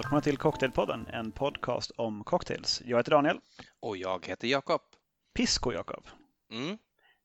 [0.00, 2.82] Välkomna till Cocktailpodden, en podcast om cocktails.
[2.84, 3.40] Jag heter Daniel.
[3.80, 4.80] Och jag heter Jakob.
[5.34, 6.06] Pisco Jakob.
[6.52, 6.78] Mm.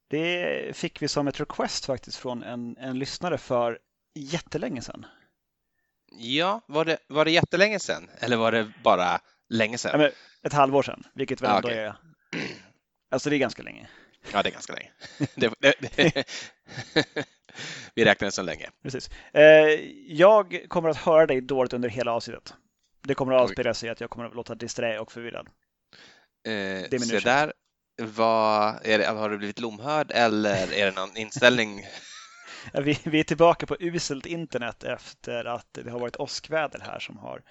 [0.09, 3.79] Det fick vi som ett request faktiskt från en, en lyssnare för
[4.15, 5.05] jättelänge sedan.
[6.11, 9.19] Ja, var det, var det jättelänge sedan eller var det bara
[9.49, 10.02] länge sedan?
[10.02, 10.09] Ja,
[10.44, 11.80] ett halvår sedan, vilket väl Ja, ändå okej.
[11.80, 11.95] är...
[13.11, 13.88] Alltså det är ganska länge.
[14.33, 14.91] Ja, det är ganska länge.
[15.35, 16.27] Det, det, det,
[17.95, 18.69] vi räknar som länge.
[18.83, 19.09] Precis.
[19.33, 19.44] Eh,
[20.07, 22.53] jag kommer att höra dig dåligt under hela avsnittet.
[23.08, 25.50] Det kommer att avspegla sig i att jag kommer att låta disträ och förvirrad.
[26.48, 27.54] Eh, är min så där,
[28.02, 31.81] vad, är det, har du blivit lomhörd eller är det någon inställning?
[32.73, 37.17] Vi, vi är tillbaka på uselt internet efter att det har varit åskväder här som
[37.17, 37.42] har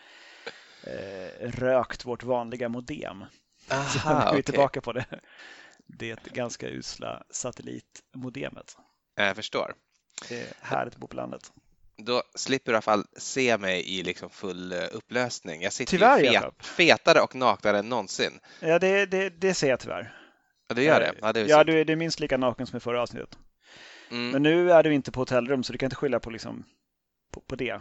[0.83, 3.25] eh, rökt vårt vanliga modem.
[3.69, 4.43] Så nu är vi okej.
[4.43, 5.07] tillbaka på det,
[5.87, 8.77] det ganska usla satellitmodemet.
[9.15, 9.75] Jag förstår.
[10.29, 11.53] Det är härligt att bo på landet.
[11.97, 15.63] Då slipper du i alla fall se mig i liksom full eh, upplösning.
[15.63, 18.41] Jag sitter Tyvärr, ju fet, fetare och naknare än någonsin.
[18.61, 20.19] Ja, det, det, det ser jag tyvärr.
[20.69, 21.15] Ja, du gör det?
[21.21, 23.39] Ja, det är ja, du, du är minst lika naken som i förra avsnittet.
[24.11, 24.31] Mm.
[24.31, 26.65] Men nu är du inte på hotellrum så du kan inte skylla på, liksom,
[27.33, 27.81] på, på det.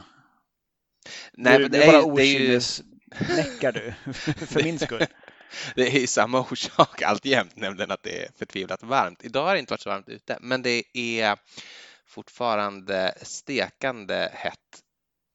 [1.33, 2.57] Nej, du, men du det bara är, ju- det är ju...
[2.57, 4.13] okynnesnäckar du,
[4.45, 5.05] för min skull.
[5.75, 9.25] Det är ju samma orsak alltjämt, nämligen att det är förtvivlat varmt.
[9.25, 11.37] Idag har det inte varit så varmt ute, men det är
[12.07, 14.59] fortfarande stekande hett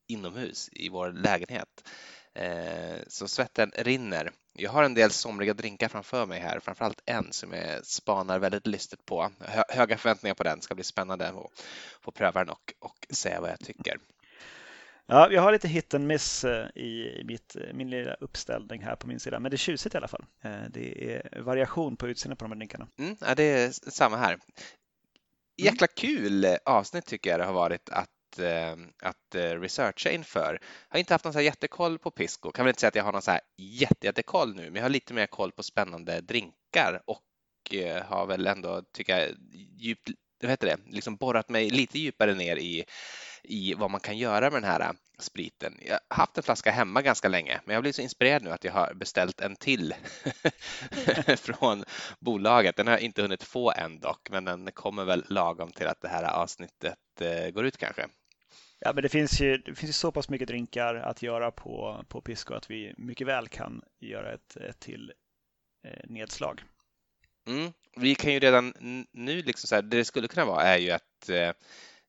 [0.08, 1.88] inomhus i vår lägenhet.
[2.34, 4.30] Eh, Så svetten rinner.
[4.52, 8.66] Jag har en del somriga drinkar framför mig här, framförallt en som jag spanar väldigt
[8.66, 9.30] lystigt på.
[9.40, 11.34] Hö- Höga förväntningar på den, ska bli spännande att
[12.00, 13.96] få pröva den och, och säga vad jag tycker.
[15.06, 19.06] Ja, jag har lite hit and miss eh, i mitt, min lilla uppställning här på
[19.06, 20.24] min sida, men det är tjusigt i alla fall.
[20.42, 22.88] Eh, Det är variation på utseendet på de här drinkarna.
[22.98, 24.38] Mm, ja, det är samma här.
[25.58, 30.58] Jäkla kul eh, avsnitt tycker jag det har varit att, eh, att eh, researcha inför.
[30.88, 32.52] Jag har inte haft någon så här jättekoll på Pisco.
[32.52, 34.82] Kan väl inte säga att jag har någon så här jätte, jättekoll nu, men jag
[34.82, 37.22] har lite mer koll på spännande drinkar och
[38.04, 39.28] har väl ändå, tycker jag,
[39.78, 40.10] djupt,
[40.42, 42.84] vad heter det, liksom borrat mig lite djupare ner i,
[43.42, 45.78] i vad man kan göra med den här spriten.
[45.80, 48.64] Jag har haft en flaska hemma ganska länge, men jag blir så inspirerad nu att
[48.64, 49.94] jag har beställt en till
[51.36, 51.84] från
[52.20, 52.76] bolaget.
[52.76, 56.00] Den har jag inte hunnit få än dock, men den kommer väl lagom till att
[56.00, 58.06] det här avsnittet eh, går ut kanske.
[58.80, 62.04] Ja, men det finns ju, det finns ju så pass mycket drinkar att göra på,
[62.08, 65.12] på Pisco att vi mycket väl kan göra ett, ett till
[65.84, 66.62] eh, nedslag.
[67.46, 67.72] Mm.
[67.96, 68.74] Vi kan ju redan
[69.12, 71.52] nu, liksom så här, det det skulle kunna vara är ju att eh,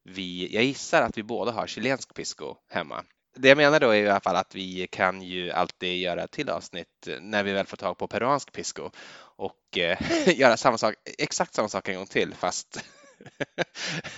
[0.03, 3.03] vi, jag gissar att vi båda har chilensk pisco hemma.
[3.35, 6.31] Det jag menar då är i alla fall att vi kan ju alltid göra ett
[6.31, 8.89] till avsnitt när vi väl får tag på peruansk pisco
[9.37, 9.97] och eh,
[10.39, 12.85] göra samma sak, exakt samma sak en gång till fast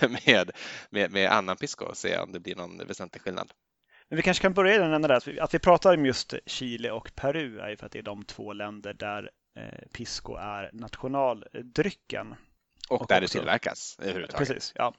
[0.26, 0.50] med,
[0.90, 3.52] med, med annan pisco och se om det blir någon väsentlig skillnad.
[4.08, 5.14] Men vi kanske kan börja den ända där.
[5.14, 7.98] Att vi, att vi pratar om just Chile och Peru är ju för att det
[7.98, 12.34] är de två länder där eh, Pisco är nationaldrycken.
[12.88, 14.48] Och, Och där det också- tillverkas överhuvudtaget.
[14.48, 14.94] Precis, ja.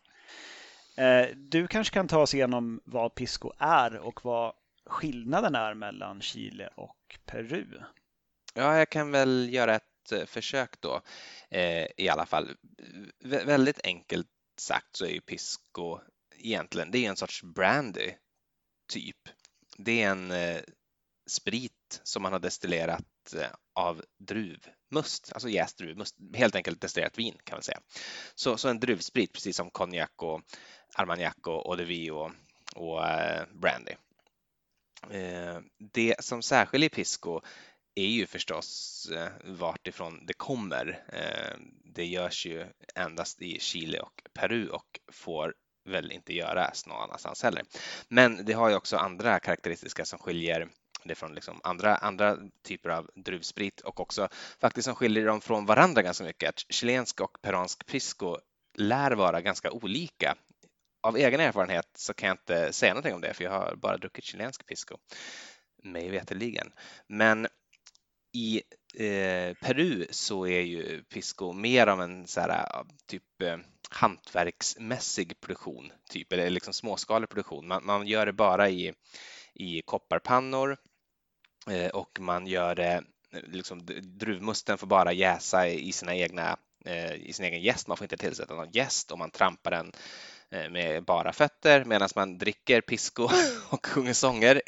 [0.96, 4.54] Eh, du kanske kan ta oss igenom vad Pisco är och vad
[4.86, 7.81] skillnaden är mellan Chile och Peru.
[8.54, 11.02] Ja, jag kan väl göra ett eh, försök då
[11.50, 12.58] eh, i alla fall.
[13.24, 14.28] Vä- väldigt enkelt
[14.58, 16.00] sagt så är ju Pisco
[16.36, 18.12] egentligen, det är en sorts brandy
[18.92, 19.30] typ.
[19.78, 20.34] Det är en
[21.28, 27.38] sprit som man har destillerat Eh, av druvmust, alltså jäst druvmust, helt enkelt destillerat vin
[27.44, 27.80] kan man säga.
[28.36, 30.42] Så, så en druvsprit, precis som konjak och
[30.96, 32.32] armagnac och eau de vie och,
[32.76, 33.92] och eh, brandy.
[35.10, 35.60] Eh,
[35.94, 37.42] det som särskiljer Pisco
[37.96, 39.08] är ju förstås
[39.46, 41.04] vartifrån det kommer.
[41.86, 45.54] Det görs ju endast i Chile och Peru och får
[45.90, 47.64] väl inte göras någon annanstans heller.
[48.08, 50.69] Men det har ju också andra karaktäristika som skiljer
[51.08, 54.30] det från liksom andra, andra typer av druvsprit och också
[54.62, 56.50] faktiskt som skiljer dem från varandra ganska mycket.
[56.50, 58.38] Att chilensk och peruansk pisco
[58.78, 60.36] lär vara ganska olika.
[61.02, 63.98] Av egen erfarenhet så kan jag inte säga någonting om det för jag har bara
[63.98, 64.98] druckit chilensk pisco,
[65.84, 66.72] mig veterligen.
[67.08, 67.48] Men
[68.34, 68.62] i
[68.96, 73.58] eh, Peru så är ju pisco mer av en så här, typ eh,
[73.90, 77.68] hantverksmässig produktion, typ, eller liksom småskalig produktion.
[77.68, 78.94] Man, man gör det bara i,
[79.54, 80.78] i kopparpannor
[81.94, 87.33] och man gör det, eh, liksom, druvmusten får bara jäsa i sina egna eh, i
[87.33, 87.88] sin egen jäst.
[87.88, 89.92] Man får inte tillsätta någon jäst och man trampar den
[90.50, 93.30] eh, med bara fötter medan man dricker pisco
[93.69, 94.62] och sjunger sånger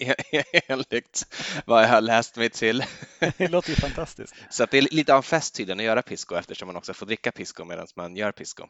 [0.67, 1.27] enligt
[1.65, 2.83] vad jag har läst mig till.
[3.37, 4.35] Det låter ju fantastiskt.
[4.49, 6.93] Så att det är lite av en fest tydligen att göra pisco eftersom man också
[6.93, 8.67] får dricka pisco medan man gör pisco.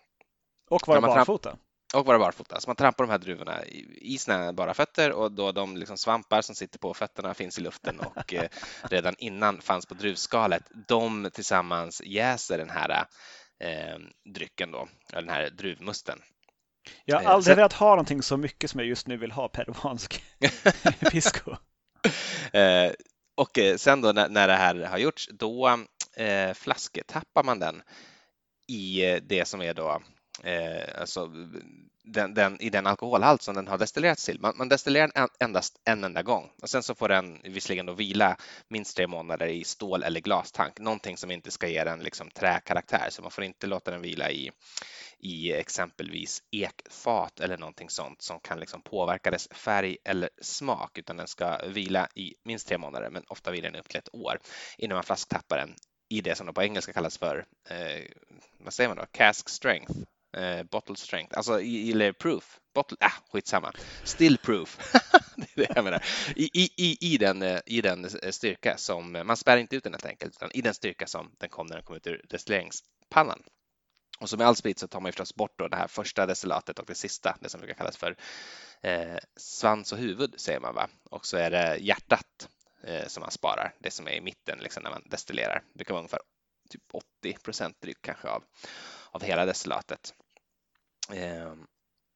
[0.69, 1.57] Och vara barfota.
[1.93, 2.59] Och vara barfota.
[2.59, 3.65] Så man trampar de här druvorna
[4.01, 7.61] i sina bara fötter och då de liksom svampar som sitter på fötterna finns i
[7.61, 8.47] luften och eh,
[8.89, 10.63] redan innan fanns på druvskalet.
[10.87, 13.05] De tillsammans jäser den här
[13.59, 13.99] eh,
[14.33, 16.21] drycken då, den här druvmusten.
[17.05, 19.47] Jag har eh, aldrig velat ha någonting så mycket som jag just nu vill ha
[19.47, 20.23] peruansk
[21.11, 21.55] pisco.
[22.53, 22.91] Eh,
[23.35, 25.79] och eh, sen då när, när det här har gjorts, då
[26.15, 27.81] eh, flasketappar man den
[28.67, 30.01] i det som är då
[30.43, 31.31] eh, alltså
[32.03, 34.39] den, den, i den alkoholhalt som den har destillerats till.
[34.39, 36.51] Man, man destillerar den endast en enda gång.
[36.61, 38.37] Och sen så får den visserligen då vila
[38.67, 43.07] minst tre månader i stål eller glastank, någonting som inte ska ge den liksom träkaraktär,
[43.09, 44.51] så man får inte låta den vila i,
[45.19, 51.17] i exempelvis ekfat eller någonting sånt som kan liksom påverka dess färg eller smak, utan
[51.17, 54.39] den ska vila i minst tre månader, men ofta vilar den upp till ett år
[54.77, 55.75] innan man flasktappar den
[56.09, 58.05] i det som på engelska kallas för, eh,
[58.57, 59.91] vad säger man då, cask strength,
[60.37, 63.71] eh, bottle strength, alltså eller proof, bottle, ah, skitsamma,
[64.03, 64.79] still proof,
[65.55, 66.03] det är det jag menar,
[66.35, 69.93] I, i, i, den, eh, i den eh, styrka som, man spär inte ut den
[69.93, 73.43] helt enkelt, utan i den styrka som den kom när den kom ut ur destilleringspannan.
[74.19, 76.25] Och som med all sprit så tar man ju förstås bort då det här första
[76.25, 78.15] destillatet och det sista, det som brukar kallas för
[78.81, 80.89] eh, svans och huvud säger man va?
[81.09, 82.49] Och så är det hjärtat
[82.83, 85.63] eh, som man sparar, det som är i mitten liksom, när man destillerar.
[85.73, 86.19] Det brukar vara ungefär
[86.69, 88.43] typ 80 procent drygt kanske av,
[89.11, 90.13] av hela destillatet.
[91.13, 91.65] Ehm,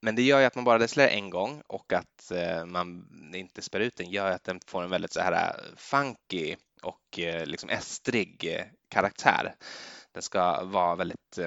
[0.01, 3.62] men det gör ju att man bara destillerar en gång och att eh, man inte
[3.62, 7.45] spär ut den gör att den får en väldigt så här eh, funky och eh,
[7.45, 9.56] liksom estrig karaktär.
[10.13, 11.39] Den ska vara väldigt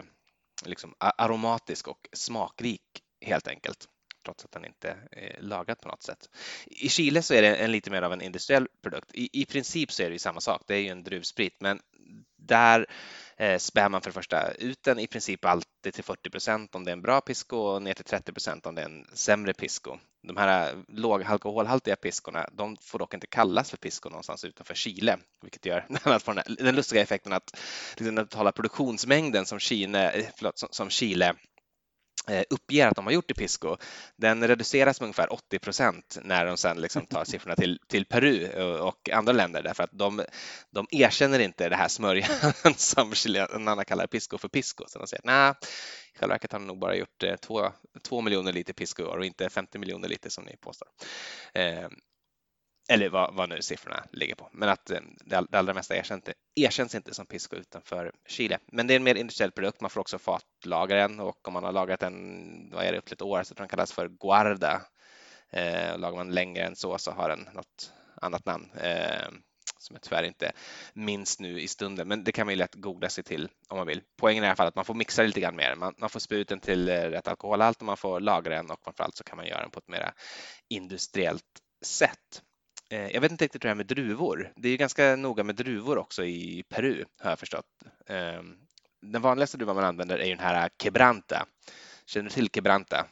[0.65, 2.83] liksom aromatisk och smakrik
[3.21, 3.89] helt enkelt
[4.25, 6.29] trots att den inte är lagad på något sätt.
[6.67, 9.15] I Chile så är det en lite mer av en industriell produkt.
[9.15, 10.63] I, i princip så är det ju samma sak.
[10.67, 11.81] Det är ju en druvsprit, men
[12.47, 12.87] där
[13.37, 16.85] eh, spär man för det första ut den i princip alltid till 40 procent om
[16.85, 19.55] det är en bra pisco och ner till 30 procent om det är en sämre
[19.55, 19.99] pisco.
[20.23, 25.19] De här eh, lågalkoholhaltiga piskorna, de får dock inte kallas för pisco någonstans utanför Chile,
[25.43, 27.61] vilket gör att den, den lustiga effekten att
[27.97, 31.35] liksom den totala produktionsmängden som, Chile, eh, förlåt, som, som Chile
[32.51, 33.77] uppger att de har gjort i Pisco,
[34.17, 38.63] den reduceras med ungefär 80 procent när de sen liksom tar siffrorna till, till Peru
[38.79, 40.25] och andra länder därför att de,
[40.71, 44.85] de erkänner inte det här smörjan som chilenarna kallar Pisco för Pisco.
[44.89, 45.55] Så de säger nej,
[46.15, 47.73] i själva verket har de nog bara gjort eh, två,
[48.03, 50.89] två miljoner liter Pisco och inte 50 miljoner liter som ni påstår.
[51.55, 51.89] Eh,
[52.93, 55.97] eller vad, vad, nu siffrorna ligger på, men att eh, det, det, det allra mesta
[55.97, 56.25] erkänns,
[56.55, 58.59] erkänns inte som pisco utanför Chile.
[58.67, 61.65] Men det är en mer industriell produkt, man får också fatlagra den och om man
[61.65, 64.09] har lagrat den, vad är det, upp till ett år, så tror den kallas för
[64.09, 64.83] guarda.
[65.51, 69.29] Eh, lagar man längre än så så har den något annat namn eh,
[69.79, 70.53] som jag tyvärr inte
[70.95, 73.87] minns nu i stunden, men det kan man ju lätt googla sig till om man
[73.87, 74.03] vill.
[74.17, 75.75] Poängen är i alla fall att man får mixa lite grann mer.
[75.75, 78.71] Man, man får spy ut den till eh, rätt alkoholhalt och man får lagra den
[78.71, 80.13] och framförallt så kan man göra den på ett mer
[80.69, 81.45] industriellt
[81.85, 82.43] sätt.
[82.93, 84.53] Eh, jag vet inte riktigt hur det är med druvor.
[84.57, 87.67] Det är ganska noga med druvor också i Peru har jag förstått.
[88.07, 88.57] Ehm,
[89.01, 91.47] den vanligaste druvan man använder är den här Quebranta.
[92.07, 93.07] Känner du till Quebranta?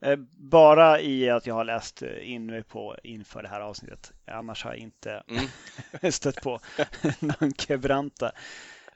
[0.00, 4.12] Eh, bara i att jag har läst in mig på inför det här avsnittet.
[4.26, 6.12] Annars har jag inte mm.
[6.12, 6.60] stött på
[7.18, 8.32] någon Quebranta.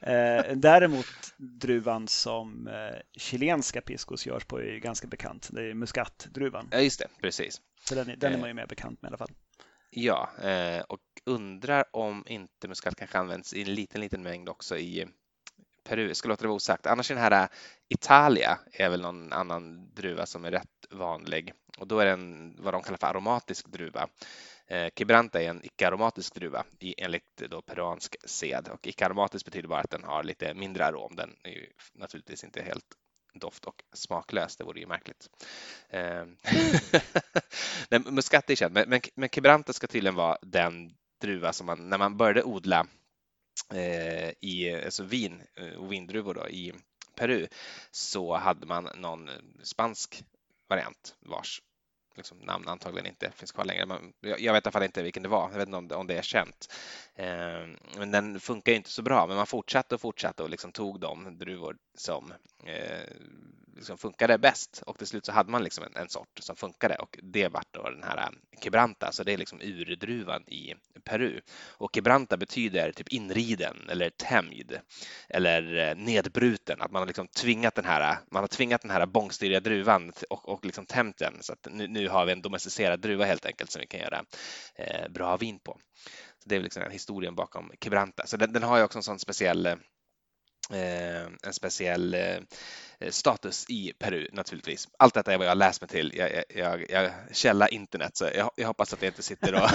[0.00, 2.70] Eh, däremot druvan som
[3.16, 5.48] chilenska piscos görs på är ganska bekant.
[5.52, 6.68] Det är muskatdruvan.
[6.70, 7.60] Ja, just det, precis.
[7.84, 9.30] Så den, den är man ju mer bekant med i alla fall.
[9.90, 14.76] Ja, eh, och undrar om inte muskat kanske används i en liten, liten mängd också
[14.78, 15.06] i
[15.84, 16.06] Peru.
[16.06, 16.86] Jag ska låta det vara osagt.
[16.86, 17.48] Annars är den här eh,
[17.88, 22.74] Italia är väl någon annan druva som är rätt vanlig och då är den vad
[22.74, 24.08] de kallar för aromatisk druva.
[24.66, 26.64] Eh, Quebranta är en icke-aromatisk druva
[26.96, 31.16] enligt då peruansk sed och icke-aromatisk betyder bara att den har lite mindre arom.
[31.16, 32.94] Den är ju naturligtvis inte helt
[33.38, 34.56] doft och smaklös.
[34.56, 35.28] Det vore ju märkligt.
[35.88, 36.24] Eh,
[37.90, 41.88] Nej, muscat är känd, men, men, men Quebranta ska tydligen vara den druva som man,
[41.88, 42.86] när man började odla
[43.74, 46.72] eh, i alltså vin eh, och vindruvor då, i
[47.14, 47.46] Peru
[47.90, 49.30] så hade man någon
[49.62, 50.24] spansk
[50.68, 51.62] variant vars
[52.18, 53.86] liksom, namn antagligen inte finns kvar längre.
[53.86, 55.50] Men jag vet i alla fall inte vilken det var.
[55.50, 56.74] Jag vet inte om det, är känt.
[57.14, 59.26] Eh, men den funkar inte så bra.
[59.26, 62.32] Men man fortsatte och fortsatte och liksom tog de druvor som
[62.64, 63.14] eh,
[63.78, 66.94] liksom funkade bäst och till slut så hade man liksom en, en sort som funkade
[66.94, 71.40] och det vart då den här eh, Quebranta, så det är liksom urdruvan i Peru.
[71.68, 74.80] Och Quebranta betyder typ inriden eller tämjd
[75.28, 79.06] eller eh, nedbruten, att man har liksom tvingat den här, man har tvingat den här
[79.06, 83.00] bångstyriga druvan och, och liksom tämjt den så att nu, nu, har vi en domesticerad
[83.00, 84.24] druva helt enkelt som vi kan göra
[84.74, 85.78] eh, bra vin på.
[86.42, 88.26] Så det är liksom historien bakom Quebranta.
[88.26, 89.66] Så den, den har ju också en sån speciell
[90.70, 92.40] eh, en speciell eh,
[93.10, 94.88] status i Peru naturligtvis.
[94.98, 96.12] Allt detta är vad jag har läst mig till.
[96.16, 99.70] Jag, jag, jag källa internet så jag, jag, hoppas att jag inte sitter och,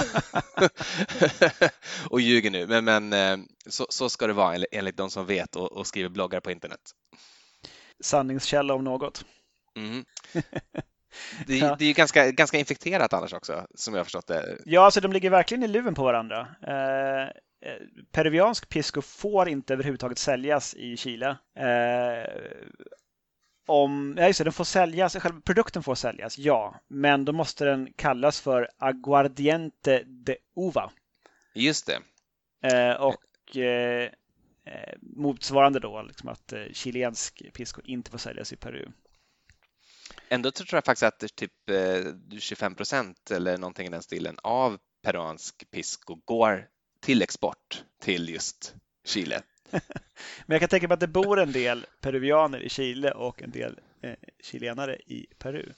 [2.10, 2.68] och ljuger nu.
[2.68, 6.10] Men, men eh, så, så, ska det vara enligt de som vet och, och skriver
[6.10, 6.82] bloggar på internet.
[8.00, 9.25] Sanningskälla om något.
[9.75, 10.06] Mm.
[11.48, 11.75] Det, ja.
[11.79, 14.58] det är ju ganska, ganska infekterat annars också, som jag har förstått det.
[14.65, 16.48] Ja, alltså de ligger verkligen i luven på varandra.
[16.67, 17.79] Eh, eh
[18.12, 21.38] peruviansk pisco får inte överhuvudtaget säljas i Chile.
[21.55, 22.29] Eh,
[23.65, 27.65] om, ja just det, den får säljas, själva produkten får säljas, ja, men då måste
[27.65, 30.91] den kallas för aguardiente de uva.
[31.55, 32.00] Just det.
[32.74, 34.10] Eh, och eh,
[34.65, 38.88] eh motsvarande då, liksom att eh, chilensk pisco inte får säljas i Peru.
[40.29, 41.51] Ändå tror jag faktiskt att typ
[42.39, 46.67] 25 eh, procent eller någonting i den stilen av peruansk pisco går
[47.01, 49.41] till export till just Chile.
[50.45, 53.51] Men jag kan tänka mig att det bor en del peruvianer i Chile och en
[53.51, 55.74] del eh, chilenare i Peru.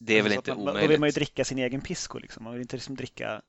[0.00, 0.82] Det är väl inte man, omöjligt.
[0.82, 2.18] Då vill man ju dricka sin egen pisco.
[2.18, 2.44] Liksom.
[2.44, 3.42] Man vill inte liksom dricka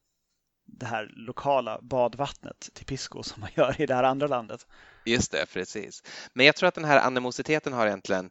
[0.65, 4.67] det här lokala badvattnet till pisco som man gör i det här andra landet.
[5.05, 6.03] Just det, precis.
[6.33, 8.29] Men jag tror att den här animositeten har egentligen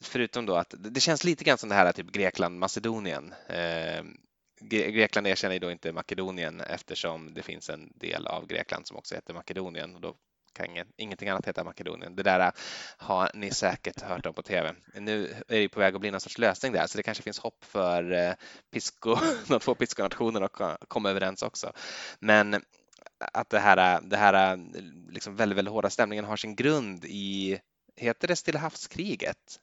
[0.00, 3.34] förutom då att det känns lite grann som det här typ Grekland, Macedonien.
[3.48, 4.04] Eh,
[4.70, 9.14] Grekland erkänner ju då inte Makedonien eftersom det finns en del av Grekland som också
[9.14, 10.16] heter Makedonien och då
[10.54, 12.16] kan ingen, ingenting annat heta Makedonien.
[12.16, 12.50] Det där äh,
[12.96, 14.74] har ni säkert hört om på TV.
[14.94, 17.38] Nu är det på väg att bli någon sorts lösning där, så det kanske finns
[17.38, 18.32] hopp för eh,
[18.72, 19.16] Pisco,
[19.48, 21.72] de två Pisco-nationerna att komma överens också.
[22.18, 22.62] Men
[23.32, 24.58] att det här, äh, det här
[25.12, 27.58] liksom väldigt, väldigt hårda stämningen har sin grund i,
[27.96, 29.60] heter det Stilla havskriget?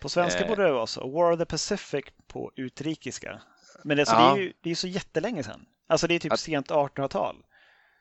[0.00, 0.48] På svenska eh.
[0.48, 1.08] borde det vara så.
[1.08, 3.42] War of the Pacific på utrikiska.
[3.84, 4.34] Men alltså, ja.
[4.34, 5.66] det, är ju det är så jättelänge sedan.
[5.86, 7.36] Alltså det är typ att, sent 1800-tal.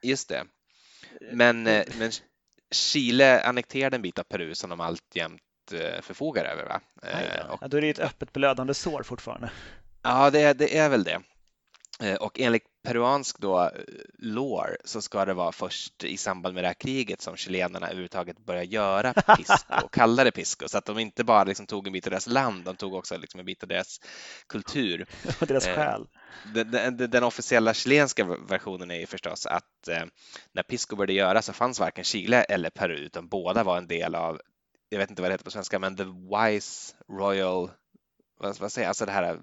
[0.03, 0.45] Just det.
[1.31, 2.11] Men, eh, men
[2.71, 6.81] Chile annekterade en bit av Peru som de alltjämt eh, förfogar över va?
[7.01, 7.57] Ja.
[7.61, 9.51] ja, då är det ett öppet blödande sår fortfarande.
[10.01, 11.21] Ja, det, det är väl det.
[12.19, 13.71] Och enligt peruansk då
[14.19, 18.45] lore så ska det vara först i samband med det här kriget som chilenarna överhuvudtaget
[18.45, 21.93] började göra pisco och kalla det pisco så att de inte bara liksom tog en
[21.93, 23.99] bit av deras land, de tog också liksom en bit av deras
[24.47, 25.05] kultur.
[25.41, 26.07] Och deras eh, själ.
[26.53, 30.03] Den, den, den, officiella chilenska versionen är ju förstås att eh,
[30.51, 34.15] när pisco började göras så fanns varken Chile eller Peru utan båda var en del
[34.15, 34.41] av
[34.89, 37.69] jag vet inte vad det heter på svenska, men the Wise Royal
[38.37, 39.39] vad, vad säger jag, alltså det här,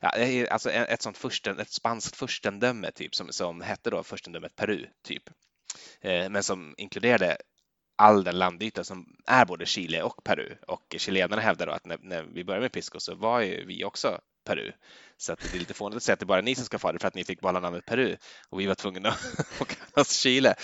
[0.00, 4.86] ja, alltså ett sånt fursten, ett spanskt furstendöme typ som, som hette då furstendömet Peru
[5.04, 5.22] typ,
[6.00, 7.36] eh, men som inkluderade
[7.98, 10.56] all den landyta som är både Chile och Peru.
[10.66, 13.84] Och chilenarna hävdar då att när, när vi började med Pisco så var ju vi
[13.84, 14.72] också Peru.
[15.20, 16.78] Så att det är lite fånigt att säga att det bara är ni som ska
[16.78, 18.16] få det för att ni fick behålla namnet Peru
[18.48, 20.54] och vi var tvungna att kalla oss Chile.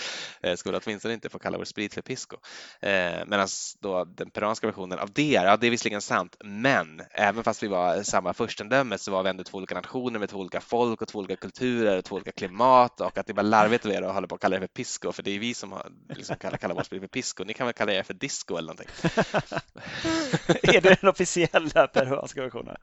[0.41, 2.37] Eh, skulle åtminstone inte få kalla vår sprit för Pisco.
[2.81, 3.47] Eh, Medan
[3.81, 7.67] då den peruanska versionen av det, ja det är visserligen sant, men även fast vi
[7.67, 11.07] var samma furstendöme så var vi ändå två olika nationer med två olika folk och
[11.07, 14.13] två olika kulturer och två olika klimat och att det var larvigt av er att
[14.13, 16.57] hålla på och kalla det för Pisco för det är vi som har, liksom kallar,
[16.57, 17.43] kallar vår sprit för Pisco.
[17.43, 18.89] Ni kan väl kalla er för Disco eller någonting.
[20.75, 22.77] är det den officiella peruanska versionen?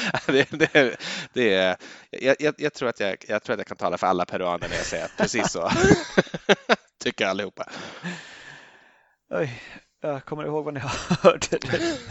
[0.26, 0.96] det, det,
[1.32, 1.76] det är,
[2.10, 4.76] jag, jag, tror att jag, jag tror att jag kan tala för alla peruaner när
[4.76, 5.70] jag säger att precis så
[6.98, 7.70] tycker allihopa.
[9.30, 9.62] Oj,
[10.00, 10.80] jag kommer ihåg vad ni
[11.22, 11.58] hörde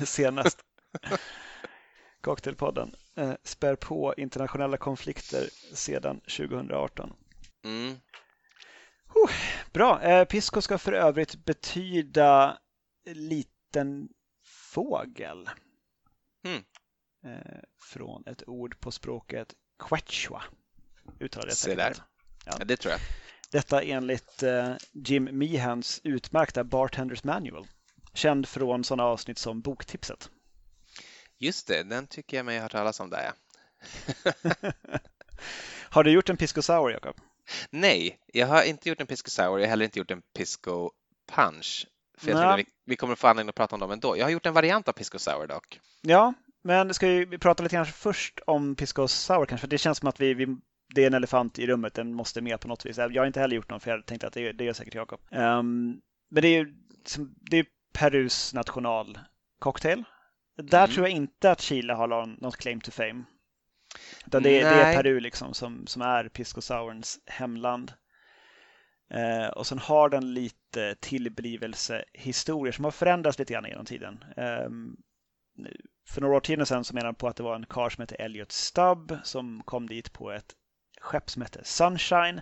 [0.05, 0.59] senast.
[2.21, 7.13] Cocktailpodden eh, spär på internationella konflikter sedan 2018.
[7.65, 7.95] Mm.
[9.13, 9.31] Oh,
[9.73, 10.01] bra.
[10.01, 12.57] Eh, Pisco ska för övrigt betyda
[13.05, 14.09] liten
[14.45, 15.50] fågel.
[16.45, 16.63] Mm.
[17.24, 20.44] Eh, från ett ord på språket quechua.
[21.20, 21.94] Uttalar det Se där.
[22.46, 22.56] Ja.
[22.60, 22.66] ja.
[22.66, 23.01] det tror jag.
[23.51, 27.68] Detta enligt eh, Jim Meehans utmärkta Bartenders Manual.
[28.13, 30.30] Känd från sådana avsnitt som Boktipset.
[31.38, 33.24] Just det, den tycker jag mig ha hört talas om där.
[33.24, 33.34] Ja.
[35.90, 37.16] har du gjort en Pisco Sour, Jakob?
[37.70, 39.60] Nej, jag har inte gjort en Pisco Sour.
[39.60, 40.92] Jag har heller inte gjort en Pisco
[41.25, 41.88] Punch.
[42.18, 44.18] För jag vi, vi kommer få anledning att prata om dem ändå.
[44.18, 45.80] Jag har gjort en variant av Pisco Sour dock.
[46.01, 49.68] Ja, men ska vi prata lite grann först om Pisco Sour kanske?
[49.68, 50.58] För det känns som att vi, vi,
[50.96, 52.98] det är en elefant i rummet, den måste med på något vis.
[52.98, 55.20] Jag har inte heller gjort någon, för jag tänkte att det, det gör säkert Jakob.
[55.32, 56.74] Um, men det är ju
[57.50, 60.03] det är Perus nationalcocktail.
[60.58, 60.91] Där mm.
[60.91, 62.08] tror jag inte att Chile har
[62.41, 63.24] något claim to fame.
[64.25, 67.94] Utan det, det, är Peru liksom som, som är Pisco Sourns hemland.
[69.13, 74.24] Eh, och sen har den lite tillblivelsehistorier som har förändrats lite grann genom tiden.
[74.38, 74.70] Eh,
[76.05, 78.15] för några år sedan så menade han på att det var en karl som hette
[78.15, 80.55] Elliot Stubb som kom dit på ett
[81.01, 82.41] skepp som hette Sunshine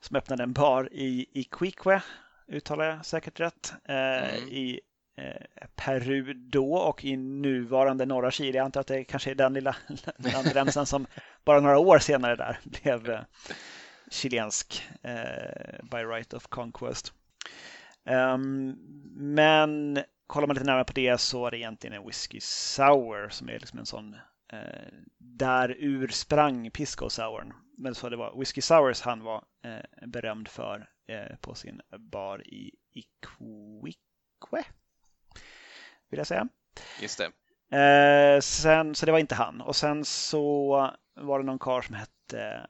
[0.00, 2.02] som öppnade en bar i Iquique
[2.48, 4.48] uttalar jag säkert rätt, mm.
[4.48, 4.80] i
[5.76, 8.58] Peru då och i nuvarande norra Chile.
[8.58, 9.76] Jag antar att det kanske är den lilla
[10.16, 11.06] landremsan som
[11.44, 13.24] bara några år senare där blev
[14.10, 14.88] chilensk
[15.82, 17.12] by right of conquest.
[18.04, 18.76] Um,
[19.16, 23.48] men kollar man lite närmare på det så är det egentligen en whisky sour som
[23.48, 24.14] är liksom en sån
[24.52, 27.52] eh, där ur sprang Pisco Sourn.
[27.78, 32.48] Men så det var Whisky Sours han var eh, berömd för eh, på sin bar
[32.48, 34.64] i Iquique.
[36.10, 36.48] Vill jag säga.
[37.00, 37.30] Just det.
[37.78, 39.60] Eh, sen, så det var inte han.
[39.60, 40.70] Och sen så
[41.14, 42.66] var det någon karl som hette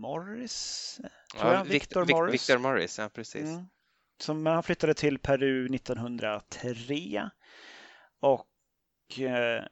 [0.00, 1.00] Morris.
[1.32, 1.64] Tror ja, jag.
[1.64, 2.34] Victor, Victor Morris.
[2.34, 3.44] Victor Morris, ja precis.
[3.44, 3.66] Mm
[4.18, 7.30] som han flyttade till Peru 1903.
[8.20, 9.64] Och eh,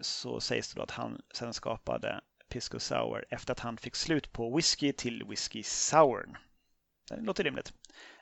[0.00, 4.32] så sägs det då att han sen skapade Pisco Sour efter att han fick slut
[4.32, 6.38] på whisky till whisky sour.
[7.08, 7.72] Det låter rimligt.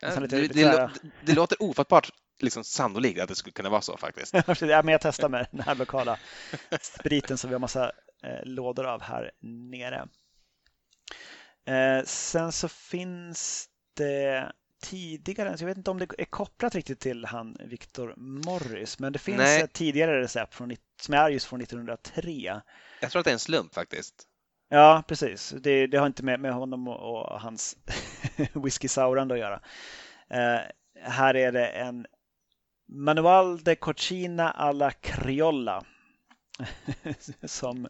[0.01, 0.91] Ja, lite, det, lite det,
[1.23, 4.35] det, låter ofattbart liksom sannolikt att det skulle kunna vara så faktiskt.
[4.61, 6.19] ja, men jag testar med den här lokala
[6.81, 10.09] spriten som vi har massa eh, lådor av här nere.
[11.67, 17.25] Eh, sen så finns det tidigare, jag vet inte om det är kopplat riktigt till
[17.25, 19.63] han Victor Morris, men det finns Nej.
[19.63, 22.61] ett tidigare recept från, som är just från 1903.
[23.01, 24.27] Jag tror att det är en slump faktiskt.
[24.69, 25.55] Ja, precis.
[25.61, 27.77] Det, det har inte med, med honom och, och hans
[28.53, 29.61] whisky sourande att göra.
[30.35, 30.61] Uh,
[31.03, 32.07] här är det en
[32.89, 35.85] Manual de Cochina alla Criolla
[37.45, 37.89] som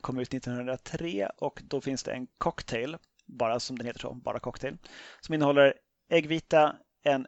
[0.00, 4.40] kom ut 1903 och då finns det en cocktail, bara som den heter så, bara
[4.40, 4.78] cocktail,
[5.20, 5.74] som innehåller
[6.12, 7.26] äggvita, en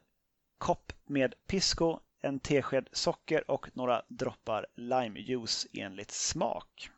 [0.58, 6.90] kopp med pisco, en tesked socker och några droppar limejuice enligt smak.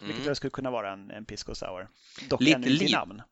[0.00, 0.16] Mm.
[0.16, 1.88] Vilket skulle kunna vara en, en pisco sour.
[2.28, 3.22] Dock lite, ännu inte namn.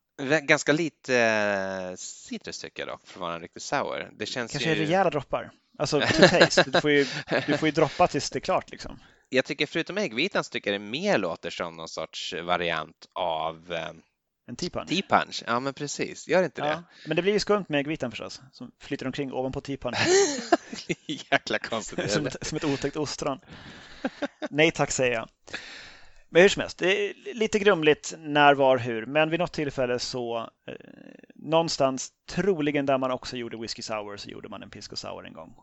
[0.41, 4.11] Ganska lite eh, citrus tycker jag dock för att vara en riktig sour.
[4.17, 4.85] Det känns Kanske ju...
[4.85, 5.51] rejäla droppar.
[5.77, 6.63] Alltså to taste.
[6.67, 7.05] Du får, ju,
[7.47, 8.99] du får ju droppa tills det är klart liksom.
[9.29, 13.73] Jag tycker förutom äggvitan så tycker jag det mer låter som någon sorts variant av
[13.73, 13.91] eh,
[14.47, 14.89] en T-punch?
[14.89, 16.27] T-punch, ja men precis.
[16.27, 16.83] Gör inte ja, det?
[17.07, 19.97] Men det blir ju skumt med äggvitan förstås, som flyter omkring ovanpå T-punch.
[21.31, 22.11] Jäkla konstigt.
[22.11, 23.39] som, ett, som ett otäckt ostron.
[24.49, 25.29] Nej tack säger jag.
[26.29, 29.05] Men hur som helst, det är lite grumligt när, var, hur.
[29.05, 30.75] Men vid något tillfälle så eh,
[31.35, 35.33] någonstans, troligen där man också gjorde whisky sour, så gjorde man en pisco sour en
[35.33, 35.55] gång.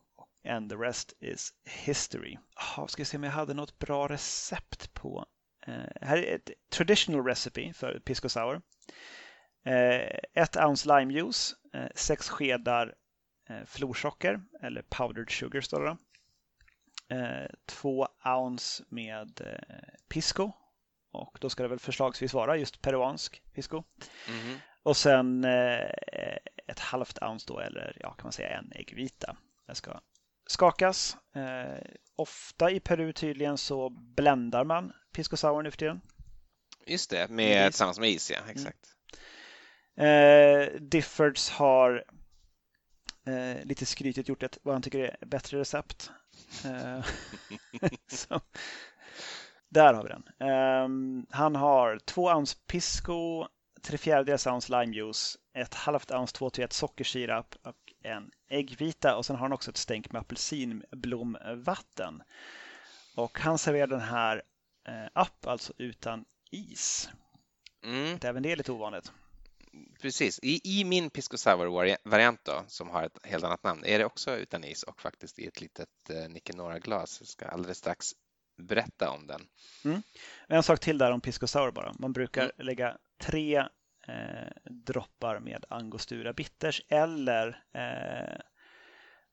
[0.49, 2.39] And the rest is history.
[2.77, 5.27] Oh, ska se om jag hade något bra recept på
[6.01, 8.63] här är ett traditional recipe för pisco sour.
[9.65, 12.95] Eh, ett ounce limejuice, eh, sex skedar
[13.67, 15.97] florsocker eller powdered sugar står det.
[17.67, 19.59] Två ounce med
[20.09, 20.53] pisco
[21.13, 23.83] och då ska det väl förslagsvis vara just peruansk pisco.
[24.29, 24.59] Mm.
[24.83, 25.45] Och sen
[26.67, 29.37] ett halvt ounce då eller ja, kan man säga en äggvita.
[29.67, 30.01] Det ska
[30.47, 31.17] skakas.
[32.17, 36.01] Ofta i Peru tydligen så bländar man Pisco Sour nu för tiden.
[36.87, 38.39] Just det, med, tillsammans med is, ja.
[38.39, 38.51] Mm.
[38.51, 38.89] Exakt.
[39.97, 40.07] Mm.
[40.07, 42.05] Eh, Diffords har
[43.27, 46.11] eh, lite skrytigt gjort ett, vad han tycker är bättre recept.
[46.65, 47.05] Eh,
[48.13, 48.41] så,
[49.69, 50.49] där har vi den.
[50.49, 53.47] Um, han har två ounce pisco,
[53.83, 59.27] tre fjärdedels ounce limejuice, ett halvt ounce 2 till 1 sockersirap och en äggvita och
[59.27, 62.23] sen har han också ett stänk med apelsinblomvatten.
[63.17, 64.43] Och han serverar den här
[65.13, 67.11] app, alltså utan is.
[67.85, 68.19] Mm.
[68.23, 69.13] även det är lite ovanligt.
[70.01, 70.41] Precis.
[70.43, 74.37] I, i min Pisco Sour-variant då, som har ett helt annat namn, är det också
[74.37, 77.17] utan is och faktiskt i ett litet eh, Nicanora-glas.
[77.21, 78.07] Jag ska alldeles strax
[78.57, 79.41] berätta om den.
[79.85, 80.03] Mm.
[80.49, 81.95] En sak till där om Pisco Sour bara.
[81.99, 82.67] Man brukar mm.
[82.67, 83.57] lägga tre
[84.09, 88.41] eh, droppar med Angostura Bitters eller eh,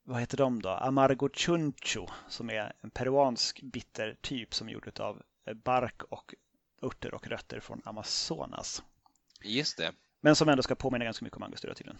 [0.03, 0.69] vad heter de då?
[0.69, 5.21] Amargo Chuncho som är en peruansk bittertyp som är gjord av
[5.53, 6.35] bark och
[6.81, 8.83] örter och rötter från Amazonas.
[9.43, 9.93] Just det.
[10.21, 11.99] Men som ändå ska påminna ganska mycket om angostura tydligen.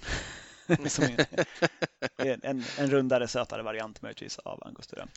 [2.18, 5.08] en, en, en, rundare, sötare variant möjligtvis av angostura.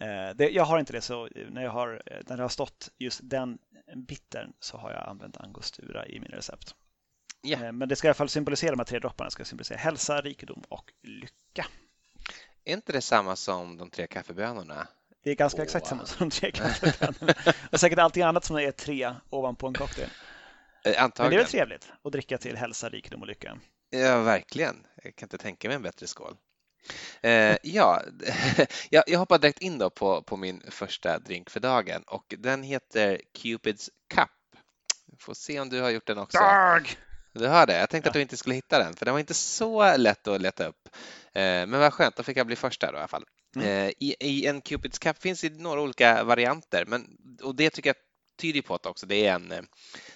[0.00, 3.20] Eh, det, jag har inte det, så när, jag har, när det har stått just
[3.22, 3.58] den
[3.96, 6.74] bittern så har jag använt angostura i mina recept.
[7.46, 7.72] Yeah.
[7.72, 10.62] Men det ska i alla fall symbolisera de här tre dropparna, ska symbolisera hälsa, rikedom
[10.68, 11.66] och lycka.
[12.64, 14.88] Är inte det samma som de tre kaffebönorna?
[15.24, 15.64] Det är ganska oh.
[15.64, 17.34] exakt samma som tre kaffebönor.
[17.72, 20.08] och säkert allting annat som är tre ovanpå en cocktail.
[20.84, 21.12] Antagligen.
[21.18, 23.58] Men det är väl trevligt att dricka till hälsa, rikedom och lycka.
[23.90, 24.86] Ja, verkligen.
[25.02, 26.36] Jag kan inte tänka mig en bättre skål.
[27.20, 28.02] Eh, ja,
[28.90, 32.62] jag, jag hoppar direkt in då på, på min första drink för dagen och den
[32.62, 34.28] heter Cupids Cup.
[35.18, 36.38] Får se om du har gjort den också.
[36.38, 36.96] Dag!
[37.32, 37.78] du hör det.
[37.78, 38.10] Jag tänkte ja.
[38.10, 40.88] att du inte skulle hitta den, för den var inte så lätt att leta upp.
[41.32, 43.24] Eh, men vad skönt, då fick jag bli först där då, i alla fall.
[43.56, 43.68] Mm.
[43.68, 47.88] Eh, I, I, en Cupids Cup finns det några olika varianter, men, och det tycker
[47.88, 47.96] jag
[48.36, 49.66] tyder på att också det är en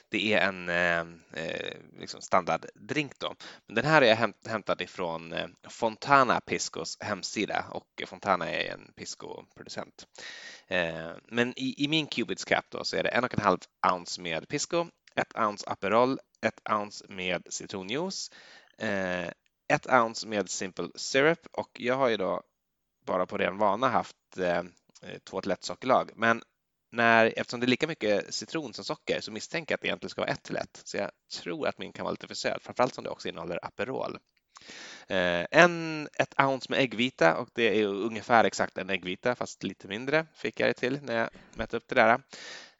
[0.09, 1.01] det är en eh,
[1.43, 3.35] eh liksom standarddrink då.
[3.67, 4.15] Men den här är
[4.49, 10.07] hämtad ifrån eh, Fontana Piscos hemsida och Fontana är en pisco-producent.
[10.67, 13.59] Eh, men i, i min Cupid's Cup då så är det en och en halv
[13.93, 18.31] ounce med pisco, ett ounce Aperol, ett ounce med citronjuice,
[18.79, 19.29] eh,
[19.69, 22.43] ett ounce med Simple Syrup och jag har ju då
[23.09, 24.59] bara på ren vana haft eh,
[25.03, 26.11] eh två lättsockerlag.
[26.17, 26.43] Men
[26.91, 30.11] när, eftersom det är lika mycket citron som socker så misstänker jag att det egentligen
[30.11, 30.81] ska vara ett till ett.
[30.85, 31.11] Så jag
[31.43, 34.19] tror att min kan vara lite för söt, framförallt som det också innehåller Aperol.
[35.09, 39.89] Eh, en, ett ounce med äggvita och det är ungefär exakt en äggvita fast lite
[39.89, 42.23] mindre fick jag det till när jag mätte upp det där.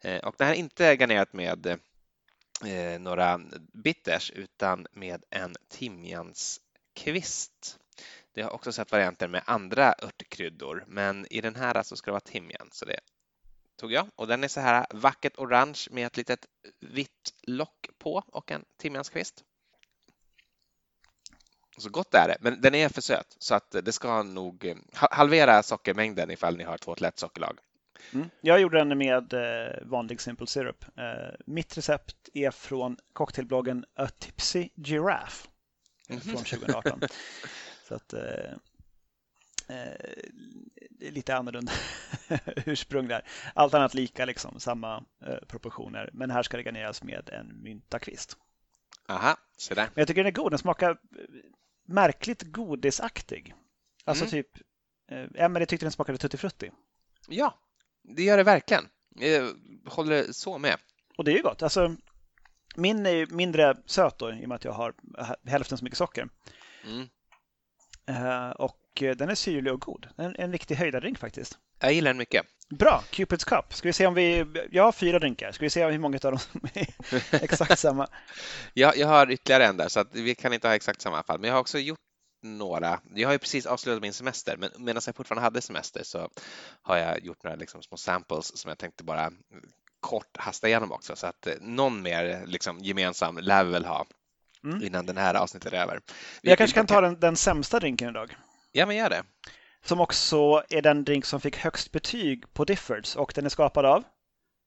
[0.01, 1.67] Eh, och det här är inte garnerat med
[2.65, 3.41] eh, några
[3.83, 7.79] bitters utan med en timjanskvist.
[8.33, 12.13] Det har också sett varianter med andra örtkryddor men i den här så ska det
[12.13, 12.99] vara timjan så det
[13.75, 16.45] tog jag och den är så här vackert orange med ett litet
[16.79, 19.43] vitt lock på och en timjanskvist.
[21.77, 24.75] Så gott är det, men den är för söt så att det ska nog eh,
[24.93, 27.57] halvera sockermängden ifall ni har två lätt sockerlag.
[28.13, 28.29] Mm.
[28.41, 30.85] Jag gjorde den med eh, vanlig Simple Syrup.
[30.97, 35.47] Eh, mitt recept är från cocktailbloggen A Tipsy Giraffe
[36.09, 36.21] mm.
[36.21, 37.01] från 2018.
[37.89, 38.13] så att,
[39.69, 41.71] Eh, lite annorlunda
[42.65, 43.21] ursprung där.
[43.53, 46.09] Allt annat lika, liksom, samma eh, proportioner.
[46.13, 48.37] Men här ska det garneras med en myntakvist.
[49.07, 49.83] Aha, så där.
[49.83, 50.51] Men jag tycker den är god.
[50.51, 50.97] Den smakar eh,
[51.85, 53.53] märkligt godisaktig.
[54.05, 54.31] Alltså mm.
[54.31, 54.47] typ,
[55.11, 56.71] eh, Emelie tyckte den smakade tuttifrutti.
[57.27, 57.59] Ja,
[58.03, 58.83] det gör det verkligen.
[59.15, 59.53] Jag
[59.85, 60.77] håller så med.
[61.17, 61.61] Och det är ju gott.
[61.61, 61.95] Alltså,
[62.75, 64.93] min är mindre söt då, i och med att jag har
[65.45, 66.29] hälften så mycket socker.
[66.85, 67.07] Mm.
[68.09, 70.07] Uh, och Eh, den är syrlig och god.
[70.17, 71.57] En, en riktig höjdardrink faktiskt.
[71.79, 72.45] Jag gillar den mycket.
[72.69, 73.73] Bra, Cupids Cup.
[73.73, 74.45] Ska vi se om vi...
[74.71, 75.51] Jag har fyra drinkar.
[75.51, 76.87] Ska vi se hur många av dem som är
[77.43, 78.07] exakt samma?
[78.73, 81.39] jag, jag har ytterligare en där, så vi kan inte ha exakt samma fall.
[81.39, 81.99] Men jag har också gjort
[82.43, 82.99] några.
[83.15, 86.29] Jag har ju precis avslutat min semester, men medan jag fortfarande hade semester så
[86.81, 89.31] har jag gjort några liksom små samples som jag tänkte bara
[89.99, 94.05] kort hasta igenom också, så att eh, någon mer liksom gemensam lär vi väl ha
[94.65, 94.83] mm.
[94.83, 95.99] innan den här avsnittet är över.
[96.41, 98.35] Vi, jag kanske kan ta den, den sämsta drinken idag.
[98.71, 99.23] Ja, men gör det.
[99.85, 103.85] Som också är den drink som fick högst betyg på Diffords och den är skapad
[103.85, 104.03] av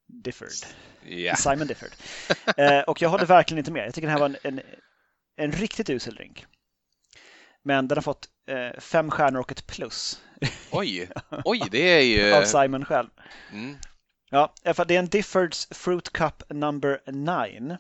[0.07, 0.49] Difford.
[1.07, 1.37] Yeah.
[1.37, 1.91] Simon Difford.
[2.57, 3.87] eh, och jag håller verkligen inte med.
[3.87, 4.61] Jag tycker den här var en, en,
[5.37, 6.47] en riktigt usel drink.
[7.63, 10.23] Men den har fått eh, fem stjärnor och ett plus.
[10.71, 11.09] Oj,
[11.45, 12.33] oj, det är ju...
[12.33, 13.09] av Simon själv.
[13.53, 13.77] Mm.
[14.31, 17.79] Ja, för det är en Diffords Fruit Cup number 9.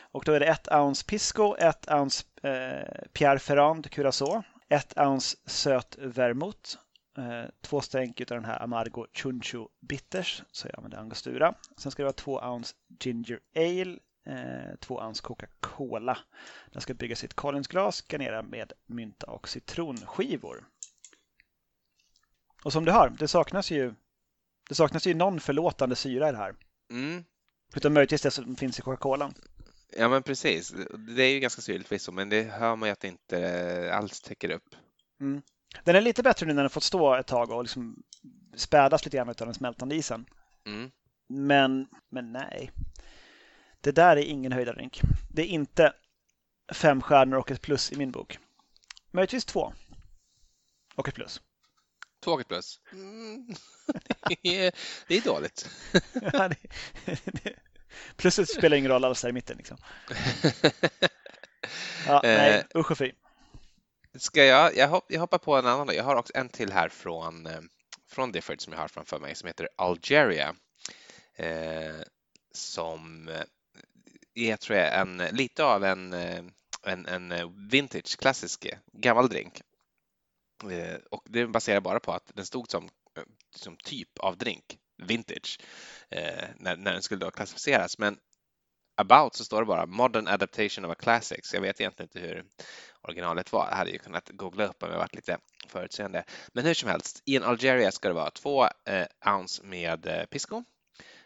[0.00, 5.36] Och då är det ett ounce Pisco, ett ounce eh, Pierre Ferrand Curacao, ett ounce
[5.46, 6.76] söt vermouth,
[7.18, 11.54] eh, två stänk av den här Amargo Chunchu Bitters, så jag använder angostura.
[11.76, 16.18] Sen ska det vara två ounce ginger ale, eh, två ounce Coca-Cola.
[16.72, 20.64] Den ska byggas i ett Collinsglas, garnera med mynta och citronskivor.
[22.64, 23.94] Och som du hör, det saknas ju,
[24.68, 26.54] det saknas ju någon förlåtande syra i det här.
[26.90, 27.24] Mm.
[27.76, 29.32] Utan möjligtvis det som finns i Coca-Cola.
[29.96, 30.74] Ja, men precis.
[31.16, 34.20] Det är ju ganska syrligt förvisso, men det hör man ju att det inte alls
[34.20, 34.74] täcker upp.
[35.20, 35.42] Mm.
[35.84, 38.02] Den är lite bättre nu när den fått stå ett tag och liksom
[38.56, 40.26] spädas lite grann av den smältande isen.
[40.66, 40.90] Mm.
[41.28, 42.70] Men, men nej.
[43.80, 45.00] Det där är ingen höjdardrink.
[45.30, 45.92] Det är inte
[46.72, 48.38] fem stjärnor och ett plus i min bok.
[49.10, 49.72] Möjligtvis två.
[50.94, 51.40] Och ett plus.
[52.24, 52.80] Två och ett plus.
[52.92, 53.46] Mm.
[54.28, 54.74] det, är,
[55.08, 55.70] det är dåligt.
[56.32, 56.56] ja, det,
[57.24, 57.56] det,
[58.16, 59.56] Pluset spelar ingen roll alls där i mitten.
[59.56, 59.76] Liksom.
[62.06, 63.12] Ja, nej, eh, usch och fy.
[64.14, 65.94] Ska jag, jag, hopp, jag hoppar på en annan då.
[65.94, 67.60] Jag har också en till här från, eh,
[68.08, 70.54] från Difford som jag har framför mig som heter Algeria.
[71.36, 72.02] Eh,
[72.52, 73.30] som
[74.34, 76.44] är, tror jag, en, lite av en, eh,
[76.82, 79.62] en, en vintage, klassisk gammal drink.
[80.70, 82.88] Eh, och det baserar bara på att den stod som,
[83.54, 85.58] som typ av drink vintage
[86.10, 87.98] eh, när, när den skulle då klassificeras.
[87.98, 88.18] Men
[88.96, 91.40] about så står det bara modern adaptation of a classic.
[91.42, 92.44] Så jag vet egentligen inte hur
[93.02, 93.68] originalet var.
[93.68, 95.38] Jag hade ju kunnat googla upp om jag varit lite
[95.68, 96.24] förutseende.
[96.52, 100.24] Men hur som helst, i en Algeria ska det vara två eh, ounce med eh,
[100.24, 100.64] pisco,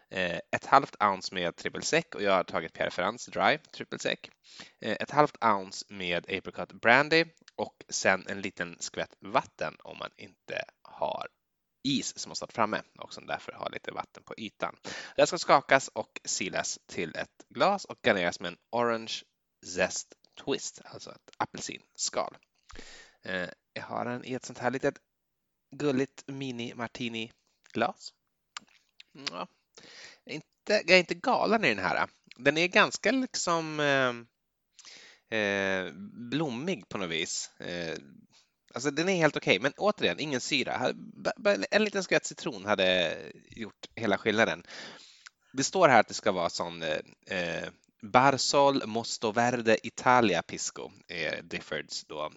[0.09, 3.99] eh, ett halvt ounce med triple sec och jag har tagit Pierre Ferrands dry triple
[3.99, 4.19] sec,
[4.81, 10.09] eh, ett halvt ounce med apricot brandy och sen en liten skvätt vatten om man
[10.17, 11.27] inte har
[11.83, 14.75] is som har stått framme och som därför har lite vatten på ytan.
[15.15, 19.13] Det ska skakas och silas till ett glas och garneras med en orange
[19.65, 20.13] zest
[20.45, 22.37] twist, alltså ett apelsinskal.
[23.23, 24.95] Eh, jag har den i ett sånt här litet
[25.75, 27.31] gulligt mini martini
[27.73, 28.13] glas.
[29.31, 29.47] Ja,
[30.25, 32.09] inte, jag är inte galen i den här.
[32.37, 34.13] Den är ganska liksom eh,
[35.39, 35.91] eh
[36.31, 37.51] blommig på något vis.
[37.59, 37.97] Eh,
[38.73, 40.93] alltså den är helt okej, okay, men återigen ingen syra.
[41.71, 43.17] En liten skvätt citron hade
[43.49, 44.63] gjort hela skillnaden.
[45.53, 47.69] Det står här att det ska vara sån eh, eh
[48.01, 52.31] Barsol Mosto Verde Italia Pisco, eh, är Diffords då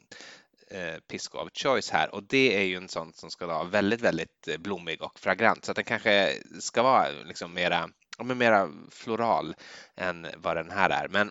[0.73, 4.01] Eh, pisco of choice här och det är ju en sån som ska vara väldigt,
[4.01, 9.55] väldigt eh, blommig och fragrant så att den kanske ska vara liksom mera, mera floral
[9.97, 11.09] än vad den här är.
[11.09, 11.31] Men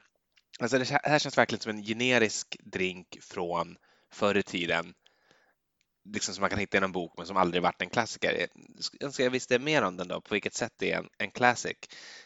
[0.59, 3.75] alltså det här känns verkligen som en generisk drink från
[4.11, 4.93] förr i tiden
[6.03, 8.33] liksom som man kan hitta i en bok men som aldrig varit en klassiker.
[8.39, 8.49] Jag
[9.03, 11.77] önskar jag visste mer om den då, på vilket sätt det är en, en classic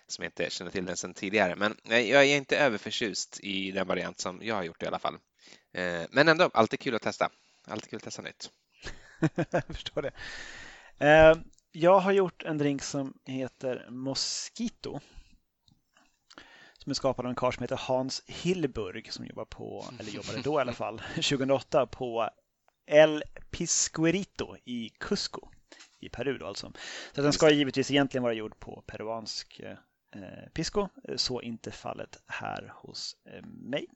[0.08, 1.56] som jag inte känner till den sedan tidigare.
[1.56, 5.18] Men jag är inte överförtjust i den variant som jag har gjort i alla fall.
[5.74, 7.30] Eh, men ändå, alltid kul att testa.
[7.68, 8.50] Alltid kul att testa nytt.
[9.52, 10.12] jag förstår det.
[11.06, 11.38] Eh,
[11.72, 15.00] jag har gjort en drink som heter Mosquito.
[16.86, 20.42] Som är skapad av en karl som heter Hans Hillburg som jobbar på, eller jobbade
[20.42, 22.30] då i alla fall, 2008 på
[22.86, 25.50] El Piscuerito i Cusco
[26.00, 26.72] i Peru då alltså.
[27.16, 30.88] Så den ska givetvis egentligen vara gjord på peruansk eh, pisco.
[31.16, 33.88] Så inte fallet här hos mig.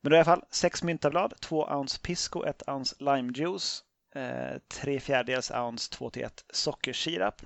[0.00, 3.84] Men i alla fall 6 myntablad, 2 ounce pisco, 1 ounce limejuice,
[4.14, 7.42] eh, 3 fjärdedels ounce 2 till 1 sockersirap,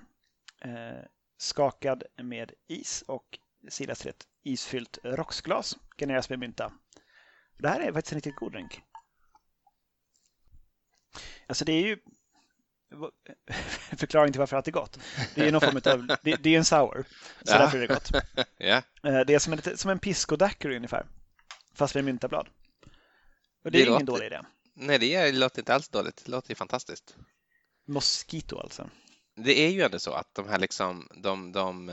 [0.61, 1.05] eh,
[1.39, 6.73] skakad med is och silas till ett isfyllt rocksglas, genereras med mynta.
[7.59, 8.81] Det här är faktiskt en riktigt god drink.
[11.47, 11.99] Alltså det är ju
[13.97, 14.99] förklaring till varför det är gott.
[15.35, 17.05] Det är någon form av, det, det är en sour,
[17.43, 17.59] så ja.
[17.59, 18.11] därför är det gott.
[18.59, 18.83] ja.
[19.05, 21.07] Eh, det är som en, som en pisco daiquiri ungefär
[21.75, 22.49] fast med myntablad.
[23.65, 23.97] Och det, det är låter...
[23.97, 24.41] ingen dålig idé.
[24.75, 26.23] Nej, det låter inte alls dåligt.
[26.25, 27.17] Det låter ju fantastiskt.
[27.87, 28.91] Mosquito alltså.
[29.37, 31.89] Det är ju ändå så att de här liksom, de, de,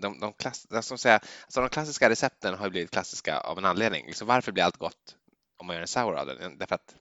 [0.00, 4.06] de, de, klass, alltså säga, alltså de klassiska recepten har blivit klassiska av en anledning.
[4.06, 5.16] Liksom varför blir allt gott
[5.56, 6.58] om man gör en sour av den?
[6.58, 6.94] Därför att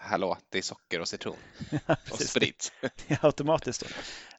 [0.00, 1.36] hallå, det är socker och citron
[2.10, 2.72] och sprit.
[2.80, 3.80] Det är automatiskt.
[3.80, 3.86] Då.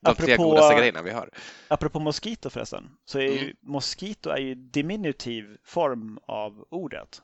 [0.02, 1.30] De apropå, tre godaste grejerna vi har.
[1.68, 3.56] Apropå mosquito förresten, så är ju mm.
[3.62, 7.22] mosquito är ju diminutiv form av ordet.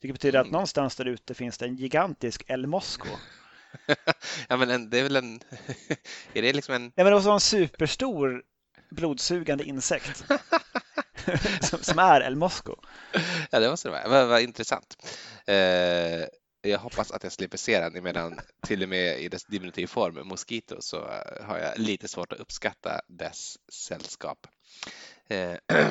[0.00, 0.46] Det betyder mm.
[0.46, 3.08] att någonstans där ute finns det en gigantisk El Mosco.
[4.48, 5.40] ja, men en, det är väl en...
[6.32, 6.92] är det liksom en...
[6.94, 8.42] Ja, men det var en superstor
[8.96, 10.24] blodsugande insekt.
[11.60, 12.74] som, som, är El Mosco.
[13.50, 14.08] Ja, det måste det vara.
[14.08, 14.96] Vad, vad intressant.
[15.46, 16.24] Eh,
[16.62, 20.28] jag hoppas att jag slipper se den medan till och med i dess diminutiv form,
[20.28, 24.46] Mosquito, så har jag lite svårt att uppskatta dess sällskap.
[25.28, 25.54] Eh,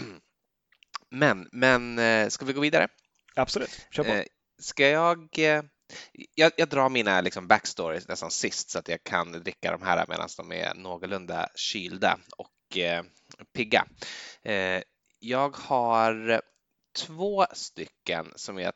[1.09, 2.87] men, men eh, ska vi gå vidare?
[3.35, 4.09] Absolut, kör på.
[4.09, 4.25] Eh,
[4.59, 5.39] ska jag
[6.35, 10.05] jag, jag, drar mina liksom backstories nästan sist så att jag kan dricka de här
[10.07, 13.03] medan de är någorlunda kylda och Eh,
[13.53, 13.85] pigga.
[14.41, 14.81] Eh,
[15.19, 16.41] jag har
[16.97, 18.73] två stycken som jag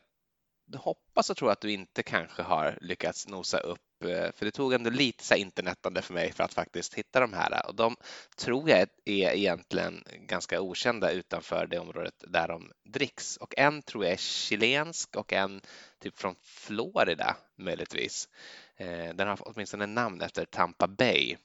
[0.74, 4.72] hoppas och tror att du inte kanske har lyckats nosa upp, eh, för det tog
[4.72, 7.96] ändå lite så internetande för mig för att faktiskt hitta de här och de
[8.36, 14.04] tror jag är egentligen ganska okända utanför det området där de dricks och en tror
[14.04, 15.60] jag är chilensk och en
[15.98, 18.28] typ från Florida möjligtvis.
[19.14, 21.36] Den har åtminstone namn efter Tampa Bay.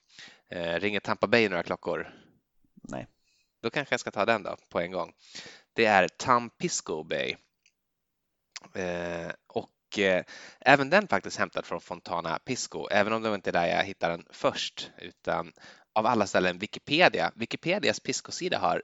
[0.49, 2.24] Ringer Tampa Bay några klockor?
[2.89, 3.07] Nej.
[3.61, 5.13] Då kanske jag ska ta den då på en gång.
[5.73, 7.35] Det är Tampisco Bay
[8.73, 10.23] Eh, och eh,
[10.59, 14.09] även den faktiskt hämtad från Fontana Pisco, även om det inte är där jag hittar
[14.09, 15.53] den först, utan
[15.93, 17.31] av alla ställen Wikipedia.
[17.35, 18.83] Wikipedias Pisco-sida har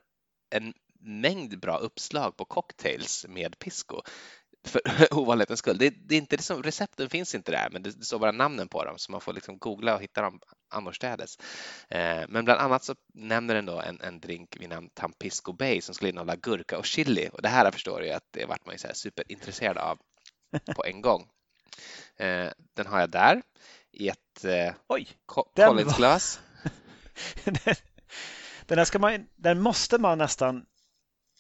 [0.50, 4.02] en mängd bra uppslag på cocktails med pisco
[4.63, 5.78] för ovanlighetens skull.
[5.78, 8.32] Det, det, är inte det som, recepten finns inte där, men det, det står bara
[8.32, 11.38] namnen på dem så man får liksom googla och hitta dem annorstädes.
[11.89, 15.82] Eh, men bland annat så nämner den då en, en drink vid namn Tampisco Bay
[15.82, 18.76] som skulle innehålla gurka och chili och det här förstår jag att det vart man
[18.76, 20.00] ju så här superintresserad av
[20.76, 21.30] på en gång.
[22.17, 23.41] Eh, den har jag där
[23.91, 26.39] i ett eh, Oj, Collinsglas.
[27.43, 27.56] den,
[28.65, 30.65] den, man, den måste man nästan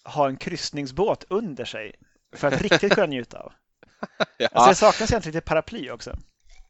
[0.03, 1.95] ha en kryssningsbåt under sig
[2.33, 3.53] för att riktigt kunna njuta av.
[4.37, 4.47] ja.
[4.51, 6.17] alltså det saknas egentligen lite paraply också.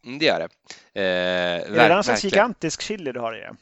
[0.05, 0.49] Mm, det gör det.
[1.01, 3.55] Eh, är det en slags gigantisk chili du har i det?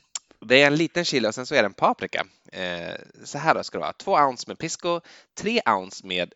[0.46, 2.26] Det är en liten chili och sen så är det en paprika.
[2.52, 3.94] Eh, så här då ska det vara.
[3.94, 5.02] Två ounce med pisco,
[5.38, 6.34] tre ounce med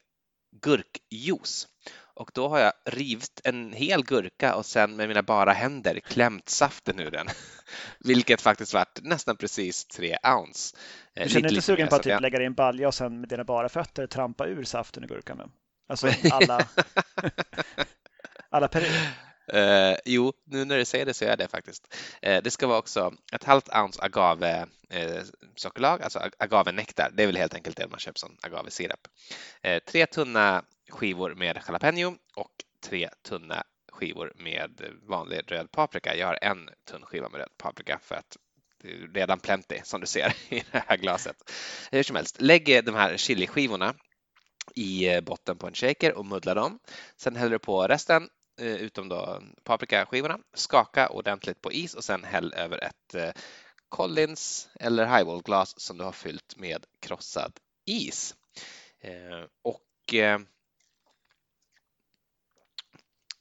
[0.61, 1.67] gurkjuice
[2.15, 6.49] och då har jag rivit en hel gurka och sen med mina bara händer klämt
[6.49, 7.27] saften ur den,
[7.99, 10.77] vilket faktiskt vart nästan precis tre ounce.
[11.13, 13.29] Du känner inte sugen på att typ lägga dig i en balja och sen med
[13.29, 15.51] dina bara fötter trampa ur saften ur gurkan?
[15.87, 16.67] Alltså alla,
[18.49, 18.69] alla.
[19.47, 21.95] Eh, jo, nu när du säger det så är jag det faktiskt.
[22.21, 25.21] Eh, det ska vara också ett halvt ounce agave eh,
[25.55, 27.11] sockerlag, alltså agave-nektar.
[27.13, 29.07] Det är väl helt enkelt det man köper som agave-sirap.
[29.61, 32.51] Eh, tre tunna skivor med jalapeno och
[32.83, 36.15] tre tunna skivor med vanlig röd paprika.
[36.15, 38.37] Jag har en tunn skiva med röd paprika för att
[38.81, 41.51] det är redan plenty som du ser i det här glaset.
[41.91, 43.95] Hur som helst, lägg de här chiliskivorna
[44.75, 46.79] i botten på en shaker och muddla dem.
[47.17, 50.39] Sen häller du på resten Eh, utom då paprikaskivorna.
[50.53, 53.29] Skaka ordentligt på is och sen häll över ett eh,
[53.89, 58.35] Collins eller highballglas som du har fyllt med krossad is.
[58.99, 60.13] Eh, och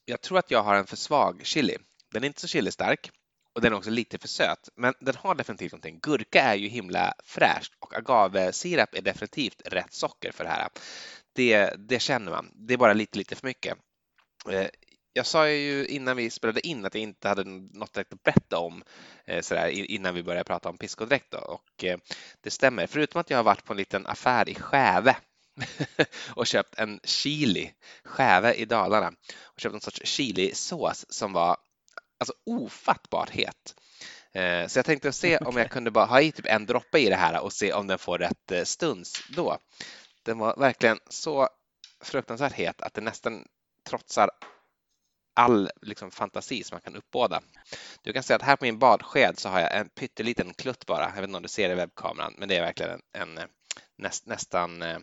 [0.05, 1.77] jag tror att jag har en för svag chili.
[2.11, 3.11] Den är inte så chilistark
[3.53, 5.99] och den är också lite för söt, men den har definitivt någonting.
[6.03, 10.69] Gurka är ju himla fräscht och agavesirap är definitivt rätt socker för det här.
[11.33, 12.51] Det, det känner man.
[12.55, 13.79] Det är bara lite, lite för mycket
[15.13, 18.59] jag sa ju innan vi spelade in att jag inte hade något direkt att berätta
[18.59, 18.83] om
[19.25, 21.31] eh, sådär, innan vi började prata om piskodräkt.
[21.31, 21.39] Då.
[21.39, 21.99] Och eh,
[22.41, 25.17] det stämmer, förutom att jag har varit på en liten affär i Skäve
[26.37, 27.73] och köpt en chili,
[28.05, 31.57] Skäve i Dalarna, och köpt en sorts chilisås som var
[32.19, 33.75] alltså ofattbart het.
[34.33, 37.09] Eh, så jag tänkte se om jag kunde bara ha i typ en droppe i
[37.09, 39.59] det här och se om den får rätt stuns då.
[40.23, 41.49] Den var verkligen så
[42.01, 43.45] fruktansvärt het att det nästan
[43.89, 44.31] trotsar
[45.35, 47.43] all liksom, fantasi som man kan uppbåda.
[48.03, 51.05] Du kan se att här på min badsked så har jag en pytteliten klutt bara.
[51.05, 53.49] Jag vet inte om du ser det i webbkameran, men det är verkligen en, en
[53.97, 54.99] näst, nästan eh,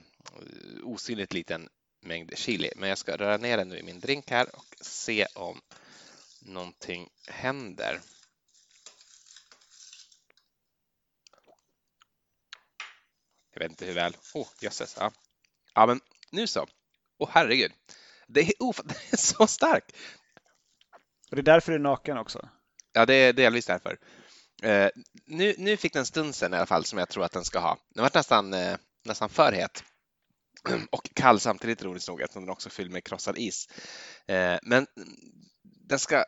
[0.84, 1.70] osynligt liten
[2.02, 2.72] mängd chili.
[2.76, 5.62] Men jag ska röra ner den nu i min drink här och se om
[6.42, 8.02] någonting händer.
[13.54, 14.18] Jag vet inte hur väl.
[14.34, 14.96] Oh, jösses.
[15.00, 15.12] Ja.
[15.74, 16.68] ja, men nu så.
[17.18, 17.72] Åh oh, herregud.
[18.28, 19.92] Det är, oh, det är så starkt.
[21.30, 22.50] Och det är därför du är naken också?
[22.94, 23.98] Ja, det är delvis därför.
[24.64, 24.90] Eh,
[25.26, 27.78] nu, nu fick den stunsen i alla fall som jag tror att den ska ha.
[27.96, 29.84] Den var nästan, eh, nästan för het
[30.92, 33.68] och kall samtidigt roligt nog eftersom den också är fylld med krossad is.
[34.28, 34.88] Eh, men
[35.64, 36.26] den ska,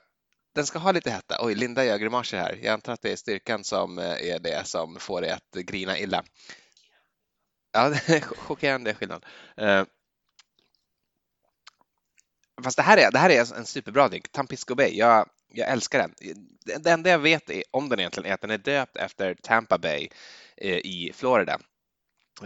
[0.55, 1.37] den ska ha lite hetta.
[1.39, 2.59] Oj, Linda gör grimaser här.
[2.63, 5.97] Jag antar att det är styrkan som eh, är det som får dig att grina
[5.99, 6.23] illa.
[7.71, 9.25] Ja, det är chockerande skillnad.
[9.57, 9.83] Eh,
[12.63, 14.97] Fast det här är, det här är en superbra drink, Tampisco Bay.
[14.97, 16.35] Jag, jag älskar den.
[16.65, 20.09] Det enda jag vet om den egentligen är att den är döpt efter Tampa Bay
[20.57, 21.59] eh, i Florida.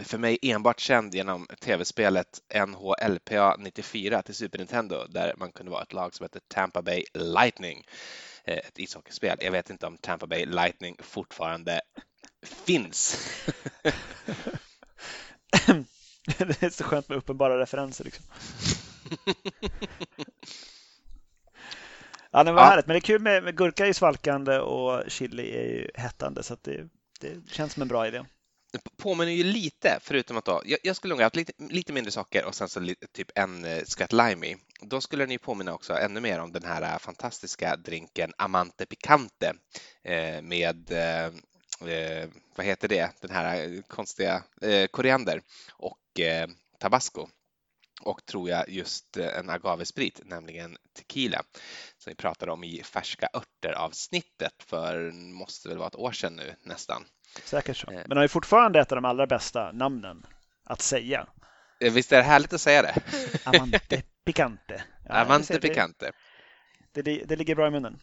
[0.04, 5.82] För mig enbart känd genom tv-spelet NHLPA 94 till Super Nintendo där man kunde vara
[5.82, 7.84] ett lag som hette Tampa Bay Lightning.
[8.44, 9.38] Eh, ett ishockeyspel.
[9.40, 11.80] Jag vet inte om Tampa Bay Lightning fortfarande
[12.42, 13.28] finns.
[16.36, 18.04] det är så skönt med uppenbara referenser.
[18.04, 18.24] Liksom.
[22.30, 22.68] ja, det var ja.
[22.68, 22.86] härligt.
[22.86, 26.42] Men det är kul med, med gurka är ju svalkande och chili är ju hettande
[26.42, 26.88] så det,
[27.20, 28.24] det känns som en bra idé.
[28.72, 31.92] Det påminner ju lite, förutom att då, jag, jag skulle nog ha haft lite, lite
[31.92, 34.56] mindre socker och sen så lite, typ en eh, skvätt lime i.
[34.80, 38.86] Då skulle den ju påminna också ännu mer om den här eh, fantastiska drinken Amante
[38.86, 39.54] Picante
[40.02, 41.26] eh, med eh,
[41.90, 45.42] eh, vad heter det, den här konstiga eh, koriander
[45.72, 46.20] och
[46.78, 47.28] tabasco
[48.02, 51.42] och tror jag just eh, en agavesprit, nämligen tequila,
[51.98, 56.36] som vi pratade om i färska örter avsnittet för måste väl vara ett år sedan
[56.36, 57.04] nu nästan.
[57.44, 57.90] Säkert så.
[57.90, 58.02] Eh.
[58.06, 60.26] Men har ju fortfarande ett av de allra bästa namnen
[60.64, 61.26] att säga.
[61.80, 62.94] Eh, visst är det härligt att säga det?
[63.44, 64.84] Amante Picante.
[65.04, 66.12] Ja, Amante Picante.
[66.92, 67.98] Det, det, det, ligger bra i munnen.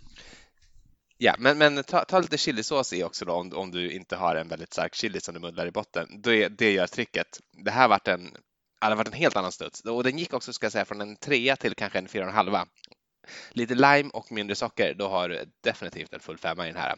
[1.18, 4.36] Ja, men, men ta, ta, lite chilisås i också då, om, om du inte har
[4.36, 6.22] en väldigt stark chili som du muddlar i botten.
[6.24, 7.28] Det, det gör tricket.
[7.66, 8.38] Det här vart en
[8.84, 9.82] det hade varit en helt annan studs.
[9.82, 12.30] Och den gick också, ska jag säga, från en trea till kanske en fyra och
[12.30, 12.66] en halva.
[13.52, 16.96] Lite lime och mindre socker, då har du definitivt en full femma i den här.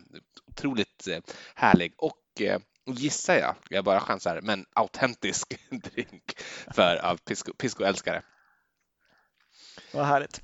[0.47, 1.19] Otroligt eh,
[1.55, 6.23] härlig och eh, gissar jag, jag bara chansar, men autentisk drink
[6.75, 7.17] för av
[7.57, 8.21] pisco-älskare.
[9.93, 10.41] Vad härligt.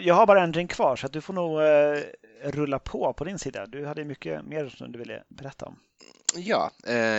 [0.00, 2.02] Jag har bara en drink kvar så att du får nog eh,
[2.50, 3.66] rulla på på din sida.
[3.66, 5.78] Du hade mycket mer som du ville berätta om.
[6.34, 6.70] Ja,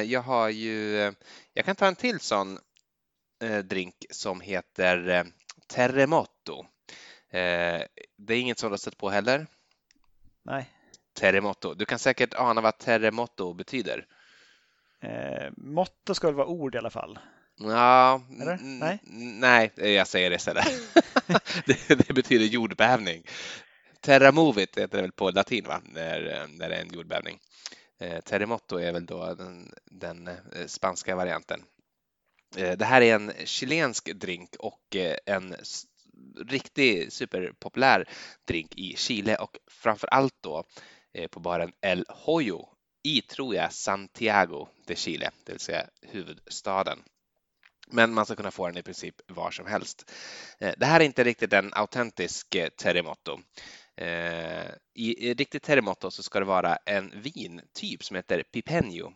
[0.05, 0.97] jag har ju,
[1.53, 2.59] jag kan ta en till sån
[3.63, 5.23] drink som heter eh,
[5.67, 6.65] Terremoto.
[7.29, 7.81] Eh,
[8.17, 9.47] det är inget som du har stött på heller?
[10.43, 10.69] Nej.
[11.13, 11.73] Terremoto.
[11.73, 14.05] Du kan säkert ana vad terremoto betyder.
[15.01, 17.19] Eh, motto ska väl vara ord i alla fall?
[17.59, 18.99] Ja, nej?
[19.39, 20.65] nej, jag säger det istället.
[21.65, 23.23] det, det, betyder jordbävning.
[23.99, 25.81] Terramovit heter det väl på latin, va?
[25.83, 27.39] När, när det är en jordbävning.
[27.99, 31.63] Eh, terremoto är väl då den, den eh, spanska varianten.
[32.57, 35.55] Eh, det här är en chilensk drink och eh, en
[36.47, 38.09] riktig superpopulär
[38.47, 40.63] drink i Chile och framför allt då
[41.13, 42.67] eh, på baren El Hoyo
[43.03, 46.99] i, tror jag, Santiago de Chile, det vill säga huvudstaden.
[47.91, 50.11] Men man ska kunna få den i princip var som helst.
[50.59, 53.39] Det här är inte riktigt en autentisk terremoto.
[54.93, 59.13] I riktigt terremoto så ska det vara en vintyp som heter Pipeño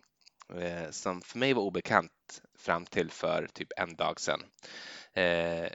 [0.59, 4.43] Eh, som för mig var obekant fram till för typ en dag sedan.
[5.13, 5.69] Eh,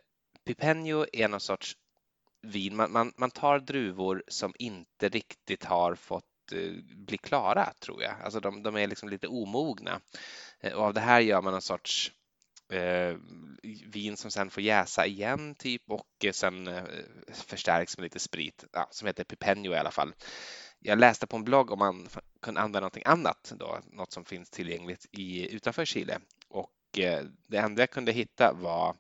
[0.45, 1.77] Pipeño är någon sorts
[2.43, 2.77] vin.
[2.77, 8.15] Man, man, man tar druvor som inte riktigt har fått eh, bli klara, tror jag.
[8.23, 10.01] Alltså de, de är liksom lite omogna.
[10.61, 12.13] Eh, och av det här gör man en sorts
[12.73, 13.17] eh,
[13.87, 16.85] vin som sen får jäsa igen typ och eh, sen eh,
[17.33, 20.15] förstärks med lite sprit ja, som heter Pipeño i alla fall.
[20.81, 22.09] Jag läste på en blogg om man
[22.43, 26.19] kunde använda någonting annat då, något som finns tillgängligt i, utanför Chile
[26.49, 28.97] och eh, det enda jag kunde hitta var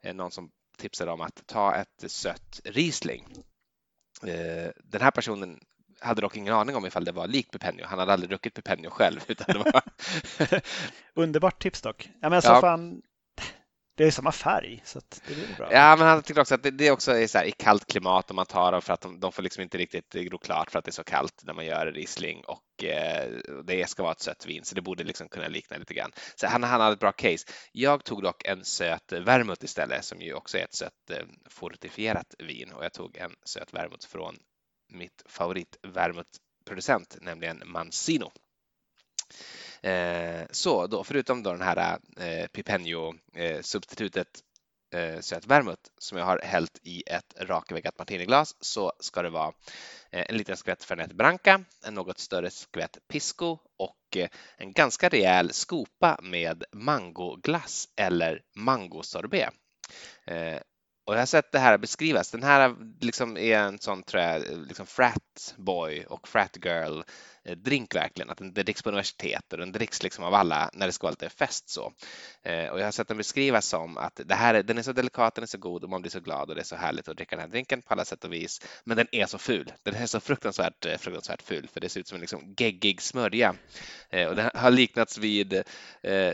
[0.00, 3.24] eh, någon som tipsade om att ta ett sött Riesling.
[4.22, 5.60] Eh, den här personen
[6.00, 7.84] hade dock ingen aning om ifall det var likt Pipeño.
[7.84, 9.20] Han hade aldrig druckit Pipeño själv.
[9.28, 9.82] Utan det var...
[11.14, 12.10] Underbart tips dock.
[12.20, 12.60] Ja, men så ja.
[12.60, 13.02] fan,
[13.98, 15.72] det är samma färg så det blir bra.
[15.72, 18.30] Ja, men han tycker också att det, det också är så här, i kallt klimat
[18.30, 20.78] och man tar dem för att de, de får liksom inte riktigt gro klart för
[20.78, 23.30] att det är så kallt när man gör Riesling och eh,
[23.64, 26.12] det ska vara ett sött vin så det borde liksom kunna likna lite grann.
[26.36, 27.46] Så han, han hade ett bra case.
[27.72, 32.34] Jag tog dock en söt vermouth istället som ju också är ett sött eh, fortifierat
[32.38, 34.36] vin och jag tog en söt vermouth från
[34.88, 38.32] mitt favorit vermouthproducent, nämligen Mancino.
[39.82, 44.28] Eh, så då, förutom då den här eh, Pipeño-substitutet
[44.94, 49.30] eh, eh, söt vermouth som jag har hällt i ett rakväggat martiniglas så ska det
[49.30, 49.52] vara
[50.10, 55.08] eh, en liten skvätt Fernet Branca, en något större skvätt Pisco och eh, en ganska
[55.08, 59.54] rejäl skopa med mangoglass eller mangosorbet.
[61.08, 62.30] Och jag har sett det här beskrivas.
[62.30, 67.02] Den här liksom är en sån tror jag, liksom frat boy och frat girl
[67.44, 70.86] eh, drink verkligen, att den dricks på universitet och den dricks liksom av alla när
[70.86, 71.92] det ska vara lite fest så.
[72.42, 75.34] Eh, och jag har sett den beskrivas som att det här, den är så delikat,
[75.34, 77.16] den är så god och man blir så glad och det är så härligt att
[77.16, 78.60] dricka den här drinken på alla sätt och vis.
[78.84, 79.72] Men den är så ful.
[79.82, 83.02] Den är så fruktansvärt, eh, fruktansvärt ful för det ser ut som en liksom geggig
[83.02, 83.54] smörja.
[84.10, 85.62] Eh, och den har liknats vid,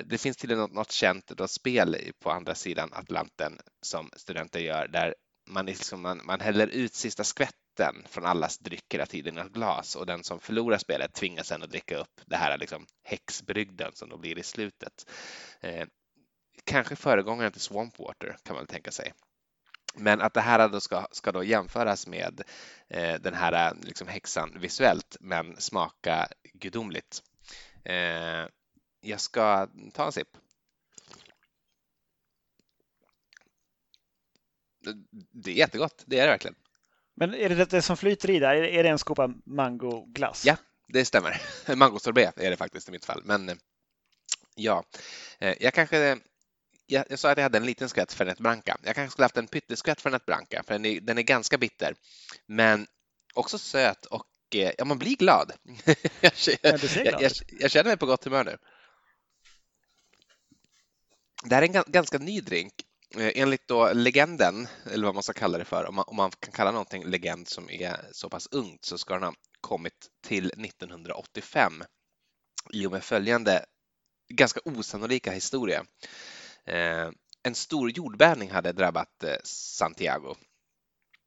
[0.07, 4.89] det finns till något, något känt då spel på andra sidan Atlanten som studenter gör
[4.89, 5.15] där
[5.47, 9.53] man, liksom, man, man häller ut sista skvätten från allas dryck hela tiden i ett
[9.53, 13.93] glas och den som förlorar spelet tvingas sen att dricka upp det här liksom häxbrygden
[13.95, 15.11] som då blir i slutet.
[15.61, 15.87] Eh,
[16.65, 19.12] kanske föregångaren till Swampwater kan man tänka sig.
[19.97, 22.43] Men att det här då ska, ska då jämföras med
[22.89, 27.23] eh, den här eh, liksom häxan visuellt men smaka gudomligt.
[27.85, 28.49] Eh,
[29.01, 30.29] jag ska ta en sipp.
[35.32, 36.55] Det är jättegott, det är det verkligen.
[37.16, 40.45] Men är det det som flyter i där, är det en skopa mangoglass?
[40.45, 40.57] Ja,
[40.89, 41.43] det stämmer.
[41.76, 43.22] Mangosorbet är det faktiskt i mitt fall.
[43.24, 43.59] Men
[44.55, 44.85] ja,
[45.39, 46.18] eh, jag kanske
[46.87, 48.78] jag, jag sa att jag hade en liten skvätt Fernet Branca.
[48.82, 51.95] Jag kanske skulle haft en pytteskvätt Fernet Branca, för den är, den är ganska bitter,
[52.47, 52.87] men
[53.35, 55.53] också söt och eh, ja, man blir glad.
[56.20, 56.32] jag,
[56.62, 58.59] jag, jag, jag, känner mig på gott humör nu.
[61.45, 65.23] Det här är en ganska ny drink Eh, Eh, enligt då legenden, eller vad man
[65.23, 68.29] ska kalla det för, om man, om man kan kalla någonting legend som är så
[68.29, 71.85] pass ungt, så ska den ha kommit till 1985
[72.73, 73.65] i och med följande
[74.29, 75.85] ganska osannolika historia.
[76.65, 77.11] Eh,
[77.43, 80.35] en stor jordbävning hade drabbat eh, Santiago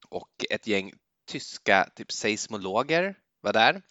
[0.10, 0.94] och ett gäng
[1.28, 3.82] tyska typ seismologer var där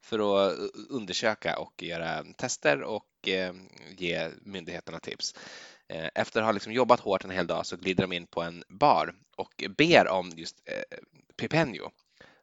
[0.00, 3.54] för att eh, undersöka och göra tester och eh,
[3.96, 5.34] ge myndigheterna tips.
[5.88, 8.42] Eh, efter att ha liksom jobbat hårt en hel dag så glider de in på
[8.42, 10.98] en bar och ber om just eh,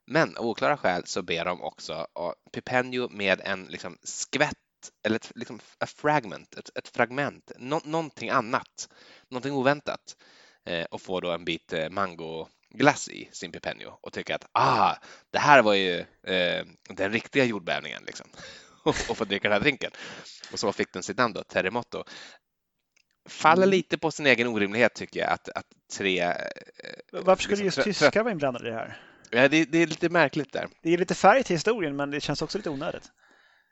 [0.06, 4.58] Men av oklara skäl så ber de också om med en liksom skvätt
[5.04, 8.90] eller ett liksom, fragment, ett, ett fragment, no, någonting annat,
[9.30, 10.18] någonting oväntat
[10.66, 14.96] eh, och får då en bit eh, mangoglass i sin pipenio och tycker att ah,
[15.32, 18.28] det här var ju eh, den riktiga jordbävningen liksom.
[18.86, 19.92] Och få dricka den här drinken.
[20.52, 22.04] Och så fick den sitt namn då, Terremoto
[23.30, 23.72] faller mm.
[23.72, 25.66] lite på sin egen orimlighet tycker jag att, att
[25.98, 26.22] tre...
[26.22, 26.36] Eh,
[27.12, 28.98] Varför skulle liksom, just tyskar vara inblandade i det här?
[29.30, 30.68] Ja, det, det, är lite märkligt där.
[30.82, 33.04] Det är lite färg till historien men det känns också lite onödigt.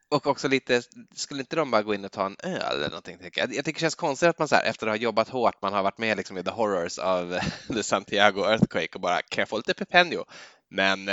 [0.09, 0.81] och också lite,
[1.15, 3.17] skulle inte de bara gå in och ta en öl eller någonting?
[3.21, 5.61] Jag, jag tycker det känns konstigt att man så här, efter att ha jobbat hårt,
[5.61, 9.41] man har varit med liksom i the horrors av the Santiago Earthquake och bara, kan
[9.41, 10.25] jag få lite Pependio?
[10.69, 11.09] Men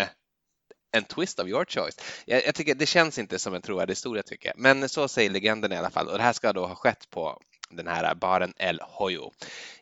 [0.97, 1.97] en twist of your choice.
[2.27, 4.59] Jag, jag, tycker det känns inte som en trovärdig historia tycker jag.
[4.59, 7.43] Men så säger legenden i alla fall och det här ska då ha skett på
[7.71, 9.33] den här baren El Hoyo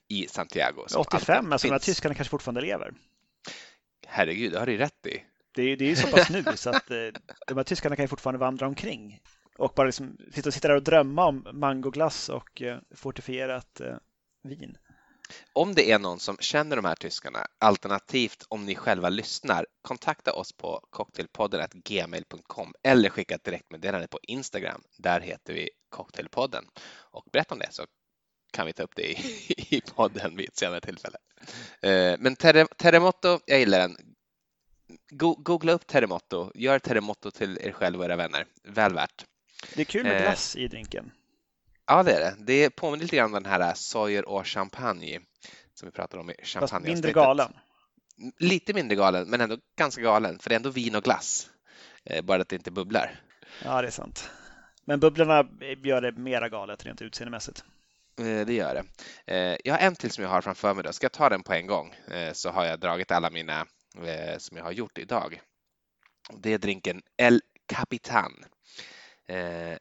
[0.08, 0.86] i Santiago.
[0.96, 2.94] 85, alltså här tyskarna kanske fortfarande lever.
[4.06, 5.22] Herregud, det har du rätt i.
[5.54, 6.96] Det är, det är ju så pass nu så att eh,
[7.46, 9.20] de här tyskarna kan ju fortfarande vandra omkring
[9.58, 13.96] och bara liksom sitta, sitta där och drömma om mangoglass och eh, fortifierat eh,
[14.42, 14.76] vin.
[15.52, 20.32] Om det är någon som känner de här tyskarna, alternativt om ni själva lyssnar, kontakta
[20.32, 24.82] oss på cocktailpodden gmail.com eller skicka ett direktmeddelande på Instagram.
[24.98, 26.64] Där heter vi Cocktailpodden
[27.10, 27.86] och berätta om det så
[28.52, 29.16] kan vi ta upp det i,
[29.76, 31.18] i podden vid ett senare tillfälle.
[32.18, 33.96] Men Terremoto, jag gillar den.
[35.38, 38.46] Googla upp Terremoto, gör Terremoto till er själva och era vänner.
[38.64, 39.24] Väl värt.
[39.74, 41.12] Det är kul med glass i drinken.
[41.86, 42.36] Ja, det är det.
[42.38, 45.20] Det påminner lite grann om den här Sawyer och champagne
[45.74, 47.52] som vi pratade om i champagne Fast mindre galen.
[48.38, 51.50] Lite mindre galen, men ändå ganska galen, för det är ändå vin och glass.
[52.04, 53.20] Eh, bara att det inte bubblar.
[53.64, 54.30] Ja, det är sant.
[54.88, 55.48] Men bubblorna
[55.84, 57.64] gör det mera galet rent utseendemässigt.
[58.20, 58.84] Eh, det gör det.
[59.34, 60.84] Eh, jag har en till som jag har framför mig.
[60.84, 60.92] Då.
[60.92, 63.66] Ska jag ta den på en gång eh, så har jag dragit alla mina
[64.38, 65.40] som jag har gjort idag.
[66.32, 68.44] Det är drinken El Capitan.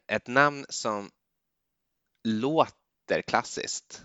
[0.08, 1.12] Ett namn som
[2.24, 4.02] låter klassiskt,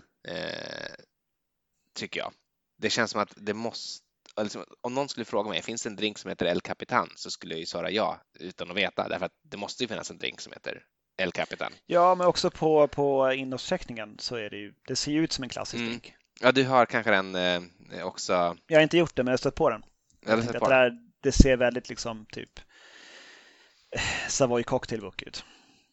[1.95, 2.33] tycker jag.
[2.77, 4.05] Det känns som att det måste
[4.41, 7.09] liksom, om någon skulle fråga mig, finns det en drink som heter El Capitan?
[7.15, 10.11] Så skulle jag ju svara ja, utan att veta, därför att det måste ju finnas
[10.11, 10.85] en drink som heter
[11.21, 11.73] El Capitan.
[11.85, 15.43] Ja, men också på, på innehållsförteckningen så är det ju, det ser ju ut som
[15.43, 15.89] en klassisk mm.
[15.89, 16.13] drink.
[16.41, 18.57] Ja, du har kanske den eh, också?
[18.67, 19.83] Jag har inte gjort det, men jag har stött på den.
[20.25, 20.95] Jag stött på den.
[20.95, 22.59] Det, det ser väldigt liksom typ
[23.95, 25.45] eh, Savoy cocktailbook ut.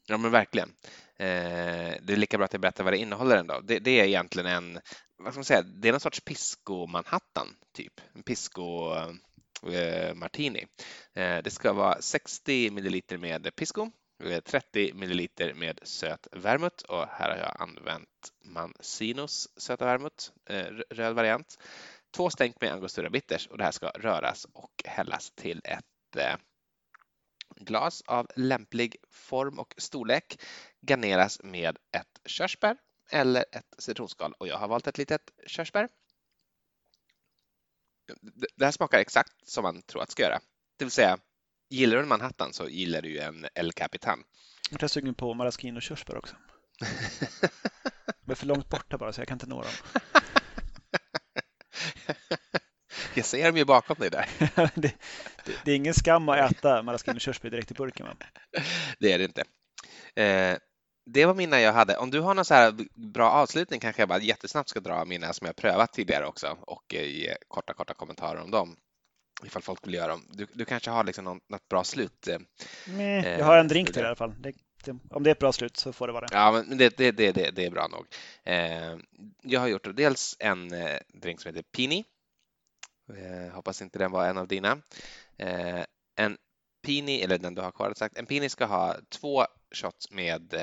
[0.06, 0.68] Ja, men verkligen.
[1.16, 3.60] Eh, det är lika bra att jag berättar vad det innehåller ändå.
[3.60, 4.80] Det, det är egentligen en,
[5.18, 8.94] vad ska man säga, det är någon sorts pisco Manhattan typ, en pisco
[9.72, 10.66] eh, martini.
[11.14, 13.90] Eh, det ska vara 60 milliliter med pisco,
[14.24, 20.66] Eh, 30 milliliter med söt vermouth och här har jag använt Mancinos söta vermouth, eh,
[20.90, 21.58] röd variant.
[22.16, 26.36] Två stänk med angostura bitters och det här ska röras och hällas till ett eh,
[27.56, 30.40] glas av lämplig form och storlek
[30.80, 32.76] garneras med ett körsbär
[33.10, 35.88] eller ett citronskal och jag har valt ett litet körsbär.
[38.56, 40.40] Det här smakar exakt som man tror att det ska göra.
[40.76, 41.18] Det vill säga,
[41.70, 44.24] gillar du en Manhattan så gillar du en El Capitan.
[44.70, 46.36] Jag är sugen på maraschino körsbär också.
[48.24, 49.72] De är för långt borta bara så jag kan inte nå dem.
[53.14, 54.28] Jag ser dem ju bakom dig där.
[54.54, 54.70] det,
[55.44, 58.06] det, det, är ingen skam att äta maraschino körsbär direkt i burken.
[58.06, 58.16] Va?
[58.98, 59.44] Det är det inte.
[60.22, 60.58] Eh,
[61.06, 61.96] det var mina jag hade.
[61.96, 62.74] Om du har någon så här
[63.12, 66.94] bra avslutning kanske jag bara jättesnabbt ska dra mina som jag prövat tidigare också och
[66.94, 68.76] eh, ge korta, korta kommentarer om dem
[69.44, 70.24] ifall folk vill göra dem.
[70.30, 72.28] Du, du kanske har liksom något, något bra slut?
[72.28, 72.38] Eh,
[73.26, 74.34] jag har en drink till i alla fall.
[74.38, 74.52] Det,
[74.84, 76.34] det, om det är ett bra slut så får det vara det.
[76.34, 78.06] Ja, men det, det, det, det, är bra nog.
[78.44, 78.98] Eh,
[79.42, 82.04] jag har gjort dels en eh, drink som heter Pini.
[83.16, 84.82] Eh, hoppas inte den var en av dina.
[85.38, 85.84] Eh,
[86.16, 86.36] en
[86.82, 90.54] Pini, eller den du har kvar sagt, en Pini ska ha två shots med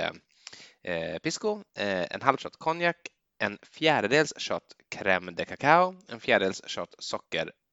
[0.84, 2.98] eh, pisco, eh, en halv shot konjak,
[3.40, 6.96] en fjärdedels shot crème de cacao, en fjärdedels shot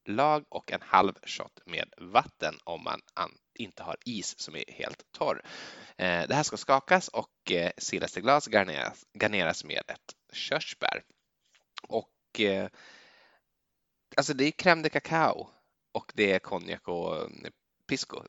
[0.05, 3.01] lag och en halv shot med vatten om man
[3.53, 5.41] inte har is som är helt torr.
[5.97, 11.03] Eh, det här ska skakas och eh, silas i glas, garneras, garneras med ett körsbär.
[11.87, 12.69] Och eh,
[14.17, 15.49] alltså det är crème de cacao
[15.91, 17.29] och det är konjak och
[17.87, 18.23] pisco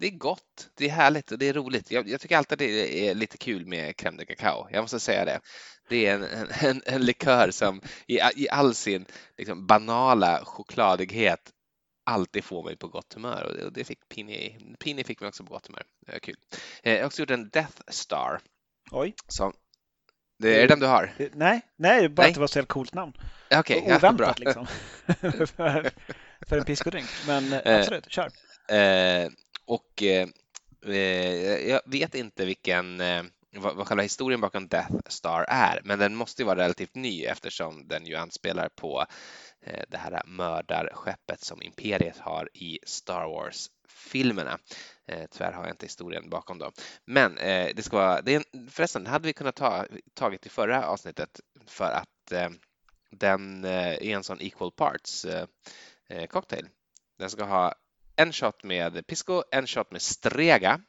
[0.00, 1.90] det är gott, det är härligt och det är roligt.
[1.90, 4.68] Jag, jag tycker alltid det är lite kul med crème de cacao.
[4.70, 5.40] Jag måste säga det.
[5.88, 11.52] Det är en, en, en likör som i, i all sin liksom, banala chokladighet
[12.04, 15.52] alltid får mig på gott humör och det fick Pini, Pini fick mig också på
[15.52, 15.82] gott humör.
[16.06, 16.36] Det var kul.
[16.82, 18.40] Eh, jag har också gjort en Death Star.
[18.90, 19.14] Oj.
[19.28, 19.52] Som,
[20.38, 21.12] det är det den du har?
[21.34, 22.28] Nej, nej bara nej.
[22.28, 23.12] att det var så ett coolt namn.
[23.58, 24.66] Okay, Oväntat ja, liksom.
[25.46, 25.90] för,
[26.46, 27.08] för en piskodrink.
[27.26, 28.30] Men eh, absolut, kör.
[28.68, 29.28] Eh,
[29.70, 30.28] och eh,
[30.86, 33.22] eh, jag vet inte vilken eh,
[33.56, 37.24] vad, vad själva historien bakom Death Star är, men den måste ju vara relativt ny
[37.24, 39.06] eftersom den ju anspelar på
[39.60, 44.58] eh, det här mördarskeppet som Imperiet har i Star Wars-filmerna.
[45.06, 46.72] Eh, tyvärr har jag inte historien bakom dem.
[47.04, 50.86] Men eh, det ska vara, det är, förresten, hade vi kunnat ta tagit i förra
[50.86, 52.50] avsnittet för att eh,
[53.10, 55.46] den eh, är en sån equal parts eh,
[56.08, 56.68] eh cocktail.
[57.18, 57.74] Den ska ha
[58.20, 60.80] en shot med pisco, en shot med strega.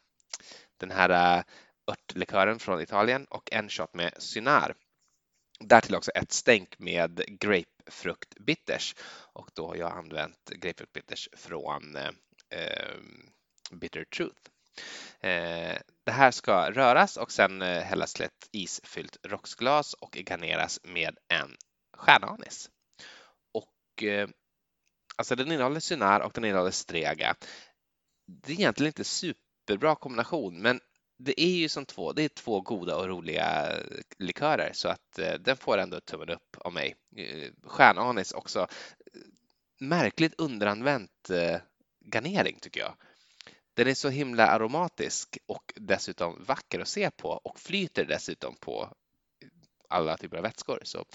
[0.77, 1.43] den här eh,
[1.87, 4.75] örtlikören från Italien och en shot med Cynar.
[5.59, 8.95] Därtill också ett stänk med grapefruktbitters
[9.33, 12.09] och då har jag använt grapefruktbitters från eh,
[12.49, 12.95] eh
[13.71, 14.49] Bitter Truth.
[15.19, 20.79] Eh, det här ska röras och sen eh, hällas till ett isfyllt rocksglas och garneras
[20.83, 21.55] med en
[21.97, 22.69] stjärnanis.
[23.53, 24.29] Och eh,
[25.21, 27.35] alltså den innehåller synär och den innehåller strega.
[28.27, 30.79] Det är egentligen inte superbra kombination, men
[31.17, 33.77] det är ju som två, det är två goda och roliga
[34.19, 36.95] likörer så att eh, den får ändå tummen upp av mig.
[37.17, 38.67] Eh, stjärnanis också.
[39.79, 41.57] Märkligt underanvänt eh,
[42.13, 42.95] garnering tycker jag.
[43.73, 48.93] Den är så himla aromatisk och dessutom vacker att se på och flyter dessutom på
[49.89, 51.05] alla typer av vätskor så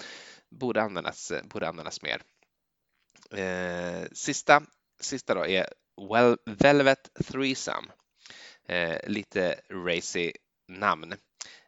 [0.51, 2.23] borde användas, borde användas mer.
[3.31, 4.62] Eh, sista,
[5.01, 5.66] sista då är
[6.12, 7.89] well, Velvet Threesome.
[8.68, 10.33] Eh, lite racy
[10.68, 11.14] namn.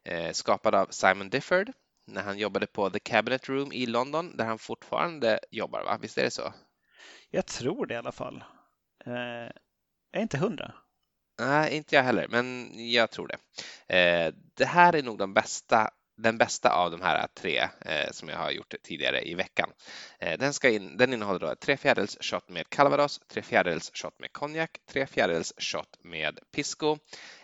[0.05, 1.73] Eh, skapad av Simon Difford
[2.07, 5.99] när han jobbade på The Cabinet Room i London där han fortfarande jobbar, va?
[6.01, 6.55] Visst är det så?
[7.31, 8.45] Jag tror det i alla fall.
[9.07, 9.53] Eh,
[10.13, 10.75] är inte hundra.
[11.41, 13.39] Nej, inte jag heller, men jag tror det.
[13.97, 18.29] Eh, det här är nog de bästa, den bästa av de här tre eh, som
[18.29, 19.71] jag har gjort tidigare i veckan.
[20.21, 24.19] Eh, den, ska in, den innehåller då tre fjärdedels shot med calvados, tre fjärdedels shot
[24.19, 26.99] med konjak, tre fjärdedels shot med pisco,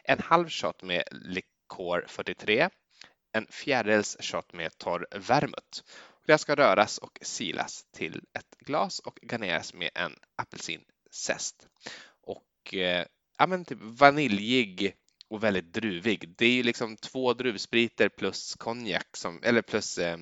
[0.05, 2.69] en halv shot med likör 43,
[3.33, 5.83] en fjärdedels shot med torr vermouth.
[6.27, 11.69] Det ska röras och silas till ett glas och garneras med en apelsinzest.
[12.23, 13.07] Och eh,
[13.39, 14.95] ja, men typ vaniljig
[15.31, 16.35] och väldigt druvig.
[16.39, 19.07] Det är ju liksom två druvspriter plus konjak,
[19.43, 20.19] eller plus eh,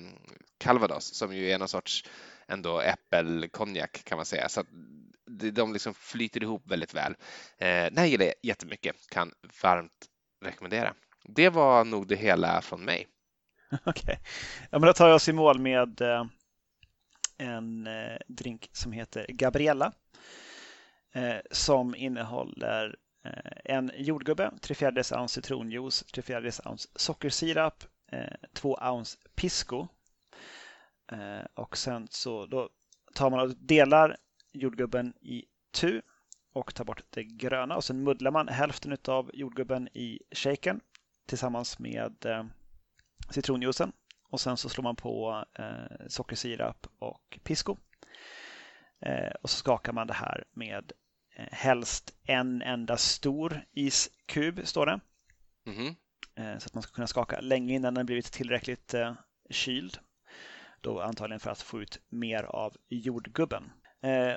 [0.57, 2.05] calvados som ju är någon sorts
[2.47, 4.49] ändå äppelkonjak kan man säga.
[4.49, 4.67] Så att
[5.53, 7.15] de liksom flyter ihop väldigt väl.
[7.57, 9.31] Eh, den här gillar jag jättemycket, kan
[9.63, 10.07] varmt
[10.45, 10.93] rekommendera.
[11.23, 13.07] Det var nog det hela från mig.
[13.71, 14.15] Okej, okay.
[14.71, 16.25] ja, men då tar jag oss i mål med eh,
[17.37, 19.93] en eh, drink som heter Gabriella
[21.13, 28.33] eh, som innehåller Eh, en jordgubbe, 3 fjärdedels ounce citronjuice, 3 fjärdedels ounce sockersirap, eh,
[28.53, 29.87] 2 ounce pisco.
[31.11, 32.69] Eh, och sen så då
[33.13, 34.17] tar man och delar
[34.51, 36.01] jordgubben i tu
[36.53, 40.81] och tar bort det gröna och sen muddlar man hälften av jordgubben i shaken
[41.27, 42.25] tillsammans med
[43.29, 43.91] citronjuicen
[44.29, 45.45] och sen så slår man på
[46.07, 47.77] sockersirap och pisco.
[49.41, 50.91] Och så skakar man det här med
[51.35, 54.99] helst en enda stor iskub, står det.
[55.67, 55.95] Mm.
[56.59, 59.13] Så att man ska kunna skaka länge innan den blivit tillräckligt eh,
[59.49, 59.97] kyld.
[60.81, 63.71] Då antagligen för att få ut mer av jordgubben.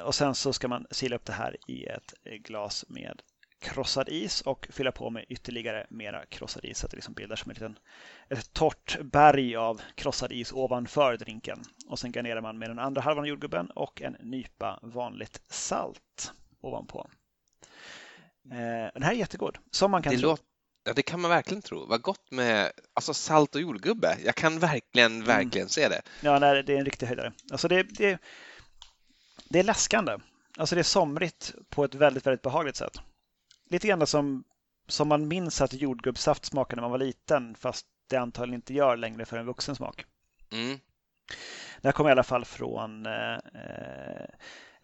[0.04, 3.22] Och sen så ska man sila upp det här i ett glas med
[3.58, 7.36] krossad is och fylla på med ytterligare mera krossad is så att det liksom bildar
[7.36, 7.78] som ett, liten,
[8.28, 11.62] ett torrt berg av krossad is ovanför drinken.
[11.88, 16.32] Och sen garnerar man med den andra halvan av jordgubben och en nypa vanligt salt
[16.66, 17.10] ovanpå.
[18.50, 20.28] Eh, den här är jättegod, som man kan det tro.
[20.28, 20.44] Låter,
[20.84, 21.86] ja, det kan man verkligen tro.
[21.86, 24.16] Vad gott med alltså, salt och jordgubbe.
[24.24, 25.26] Jag kan verkligen, mm.
[25.26, 26.02] verkligen se det.
[26.20, 27.32] Ja, nej, det är en riktig höjdare.
[27.50, 28.18] Alltså det, det,
[29.48, 30.18] det är läskande.
[30.58, 33.00] Alltså det är somrigt på ett väldigt, väldigt behagligt sätt.
[33.70, 34.44] Lite grann som,
[34.88, 38.96] som man minns att jordgubbssaft smakade när man var liten, fast det antagligen inte gör
[38.96, 40.04] längre för en vuxen smak.
[40.52, 40.78] Mm.
[41.80, 44.26] Det här kommer i alla fall från eh, eh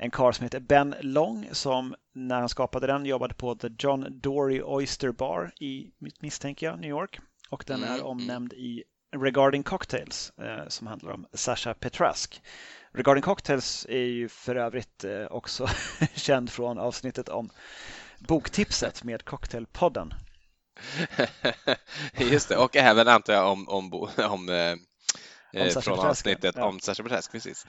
[0.03, 4.07] en karl som heter Ben Long som när han skapade den jobbade på The John
[4.11, 5.90] Dory Oyster Bar i,
[6.20, 7.20] misstänker jag, New York.
[7.50, 8.84] Och den är mm, omnämnd i
[9.16, 12.42] Regarding Cocktails eh, som handlar om Sasha Petrask.
[12.92, 15.68] Regarding Cocktails är ju för övrigt eh, också
[16.14, 17.50] känd från avsnittet om
[18.18, 20.14] boktipset med Cocktailpodden.
[22.16, 26.64] Just det, och även antar jag om, om, om, om, eh, om från avsnittet ja.
[26.64, 27.32] om Sasha Petrask.
[27.32, 27.66] Precis.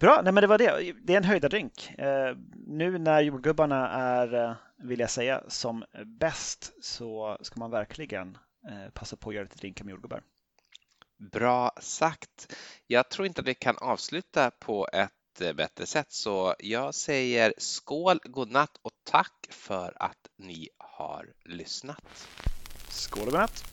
[0.00, 0.92] Bra, nej men det var det.
[1.02, 1.90] Det är en höjdardrink.
[1.98, 2.36] Eh,
[2.66, 8.38] nu när jordgubbarna är, eh, vill jag säga, som bäst så ska man verkligen
[8.68, 10.22] eh, passa på att göra lite drinkar med jordgubbar.
[11.32, 12.56] Bra sagt.
[12.86, 18.20] Jag tror inte att vi kan avsluta på ett bättre sätt så jag säger skål,
[18.24, 22.28] godnatt och tack för att ni har lyssnat.
[22.88, 23.64] Skål och godnatt!